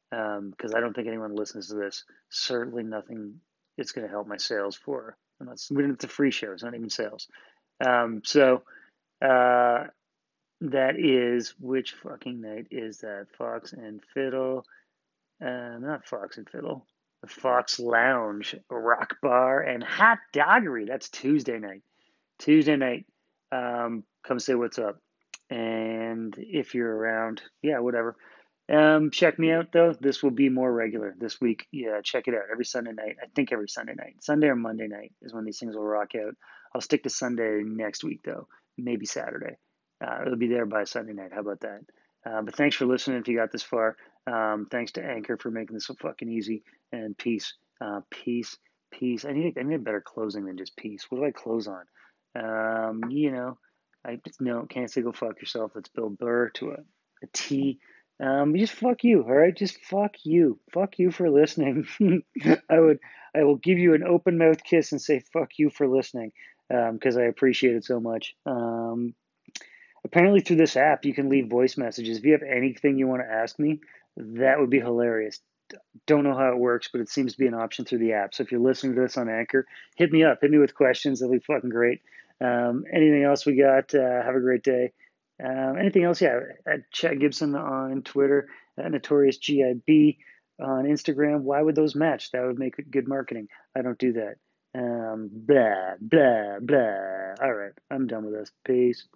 because 0.09 0.71
um, 0.71 0.75
I 0.75 0.79
don't 0.79 0.93
think 0.95 1.07
anyone 1.07 1.35
listens 1.35 1.69
to 1.69 1.75
this. 1.75 2.03
Certainly 2.29 2.83
nothing. 2.83 3.39
It's 3.77 3.91
going 3.91 4.07
to 4.07 4.11
help 4.11 4.27
my 4.27 4.37
sales 4.37 4.75
for. 4.75 5.17
Unless 5.39 5.69
it's 5.71 6.05
a 6.05 6.07
free 6.07 6.31
show. 6.31 6.51
It's 6.53 6.63
not 6.63 6.75
even 6.75 6.89
sales. 6.89 7.27
Um, 7.85 8.21
so 8.23 8.63
uh, 9.21 9.85
that 10.61 10.97
is 10.97 11.53
which 11.59 11.93
fucking 12.01 12.39
night 12.39 12.67
is 12.71 12.99
that? 12.99 13.27
Fox 13.37 13.73
and 13.73 14.01
Fiddle. 14.13 14.65
Uh, 15.41 15.77
not 15.79 16.07
Fox 16.07 16.37
and 16.37 16.49
Fiddle 16.49 16.85
the 17.25 17.31
Fox 17.31 17.79
Lounge, 17.79 18.55
Rock 18.69 19.17
Bar, 19.21 19.61
and 19.61 19.83
Hot 19.83 20.19
Doggery. 20.33 20.85
That's 20.85 21.09
Tuesday 21.09 21.59
night. 21.59 21.81
Tuesday 22.39 22.75
night. 22.75 23.05
Um, 23.51 24.03
come 24.25 24.39
say 24.39 24.55
what's 24.55 24.77
up. 24.77 24.99
And 25.49 26.35
if 26.37 26.75
you're 26.75 26.95
around, 26.95 27.41
yeah, 27.61 27.79
whatever. 27.79 28.15
Um, 28.71 29.11
check 29.11 29.37
me 29.37 29.51
out 29.51 29.71
though. 29.71 29.93
This 29.99 30.23
will 30.23 30.31
be 30.31 30.49
more 30.49 30.71
regular 30.71 31.15
this 31.17 31.39
week. 31.39 31.67
Yeah, 31.71 32.01
check 32.03 32.27
it 32.27 32.33
out 32.33 32.49
every 32.51 32.65
Sunday 32.65 32.93
night. 32.93 33.17
I 33.21 33.27
think 33.35 33.51
every 33.51 33.69
Sunday 33.69 33.93
night. 33.95 34.15
Sunday 34.21 34.47
or 34.47 34.55
Monday 34.55 34.87
night 34.87 35.13
is 35.21 35.33
when 35.33 35.45
these 35.45 35.59
things 35.59 35.75
will 35.75 35.83
rock 35.83 36.11
out. 36.15 36.35
I'll 36.73 36.81
stick 36.81 37.03
to 37.03 37.09
Sunday 37.09 37.61
next 37.63 38.03
week 38.03 38.21
though. 38.25 38.47
Maybe 38.77 39.05
Saturday. 39.05 39.57
Uh, 40.03 40.23
it'll 40.23 40.37
be 40.37 40.47
there 40.47 40.65
by 40.65 40.83
Sunday 40.83 41.13
night. 41.13 41.31
How 41.33 41.41
about 41.41 41.61
that? 41.61 41.81
Uh, 42.25 42.41
but 42.41 42.55
thanks 42.55 42.75
for 42.75 42.85
listening 42.85 43.19
if 43.19 43.27
you 43.27 43.37
got 43.37 43.51
this 43.51 43.63
far. 43.63 43.95
Um, 44.27 44.67
thanks 44.71 44.93
to 44.93 45.05
Anchor 45.05 45.37
for 45.37 45.51
making 45.51 45.75
this 45.75 45.85
so 45.85 45.95
fucking 46.01 46.29
easy. 46.29 46.63
And 46.91 47.15
peace, 47.15 47.53
uh, 47.79 48.01
peace, 48.09 48.57
peace. 48.91 49.25
I 49.25 49.31
need 49.31 49.57
I 49.59 49.63
need 49.63 49.75
a 49.75 49.79
better 49.79 50.01
closing 50.01 50.45
than 50.45 50.57
just 50.57 50.75
peace. 50.75 51.05
What 51.09 51.19
do 51.19 51.25
I 51.25 51.31
close 51.31 51.67
on? 51.67 51.83
Um, 52.35 53.03
you 53.09 53.31
know, 53.31 53.59
I 54.05 54.19
no 54.39 54.65
can't 54.65 54.91
say 54.91 55.01
go 55.01 55.11
fuck 55.11 55.39
yourself. 55.39 55.71
That's 55.75 55.89
Bill 55.89 56.09
Burr 56.09 56.49
to 56.55 56.71
a, 56.71 56.77
a 57.23 57.27
T. 57.31 57.79
Um, 58.19 58.55
just 58.55 58.73
fuck 58.73 59.03
you, 59.03 59.23
all 59.23 59.33
right? 59.33 59.55
Just 59.55 59.83
fuck 59.83 60.15
you. 60.23 60.59
Fuck 60.73 60.99
you 60.99 61.11
for 61.11 61.29
listening. 61.29 61.85
I 62.69 62.79
would, 62.79 62.99
I 63.35 63.43
will 63.43 63.57
give 63.57 63.77
you 63.77 63.93
an 63.93 64.03
open 64.03 64.37
mouth 64.37 64.63
kiss 64.63 64.91
and 64.91 65.01
say 65.01 65.21
fuck 65.33 65.51
you 65.57 65.69
for 65.69 65.87
listening, 65.87 66.31
because 66.69 67.17
um, 67.17 67.21
I 67.21 67.25
appreciate 67.25 67.75
it 67.75 67.83
so 67.85 67.99
much. 67.99 68.35
Um, 68.45 69.13
apparently 70.05 70.39
through 70.39 70.55
this 70.57 70.77
app 70.77 71.03
you 71.03 71.13
can 71.13 71.29
leave 71.29 71.49
voice 71.49 71.77
messages. 71.77 72.17
If 72.17 72.23
you 72.23 72.31
have 72.33 72.43
anything 72.43 72.97
you 72.97 73.07
want 73.07 73.23
to 73.23 73.33
ask 73.33 73.59
me, 73.59 73.81
that 74.15 74.59
would 74.59 74.69
be 74.69 74.79
hilarious. 74.79 75.39
Don't 76.05 76.23
know 76.23 76.37
how 76.37 76.51
it 76.51 76.59
works, 76.59 76.89
but 76.91 77.01
it 77.01 77.09
seems 77.09 77.33
to 77.33 77.39
be 77.39 77.47
an 77.47 77.55
option 77.55 77.85
through 77.85 77.97
the 77.97 78.13
app. 78.13 78.35
So 78.35 78.43
if 78.43 78.51
you're 78.51 78.61
listening 78.61 78.95
to 78.95 79.01
this 79.01 79.17
on 79.17 79.29
Anchor, 79.29 79.65
hit 79.97 80.11
me 80.11 80.23
up. 80.23 80.37
Hit 80.41 80.51
me 80.51 80.59
with 80.59 80.75
questions. 80.75 81.19
That'd 81.19 81.33
be 81.33 81.43
fucking 81.43 81.71
great. 81.71 82.01
Um, 82.39 82.83
anything 82.93 83.23
else 83.23 83.45
we 83.45 83.57
got? 83.57 83.93
Uh, 83.95 84.21
have 84.23 84.35
a 84.35 84.39
great 84.39 84.63
day. 84.63 84.93
Um, 85.43 85.77
anything 85.77 86.03
else? 86.03 86.21
Yeah, 86.21 86.39
at 86.65 86.91
Chad 86.91 87.19
Gibson 87.19 87.55
on 87.55 88.01
Twitter, 88.03 88.47
at 88.77 88.91
Notorious 88.91 89.37
GIB 89.37 90.17
on 90.59 90.85
Instagram. 90.85 91.41
Why 91.41 91.61
would 91.61 91.75
those 91.75 91.95
match? 91.95 92.31
That 92.31 92.45
would 92.45 92.59
make 92.59 92.75
good 92.91 93.07
marketing. 93.07 93.47
I 93.75 93.81
don't 93.81 93.99
do 93.99 94.13
that. 94.13 94.35
Um, 94.73 95.29
blah, 95.31 95.95
blah, 95.99 96.59
blah. 96.61 97.45
All 97.45 97.53
right, 97.53 97.73
I'm 97.91 98.07
done 98.07 98.25
with 98.25 98.33
this. 98.33 98.51
Peace. 98.65 99.07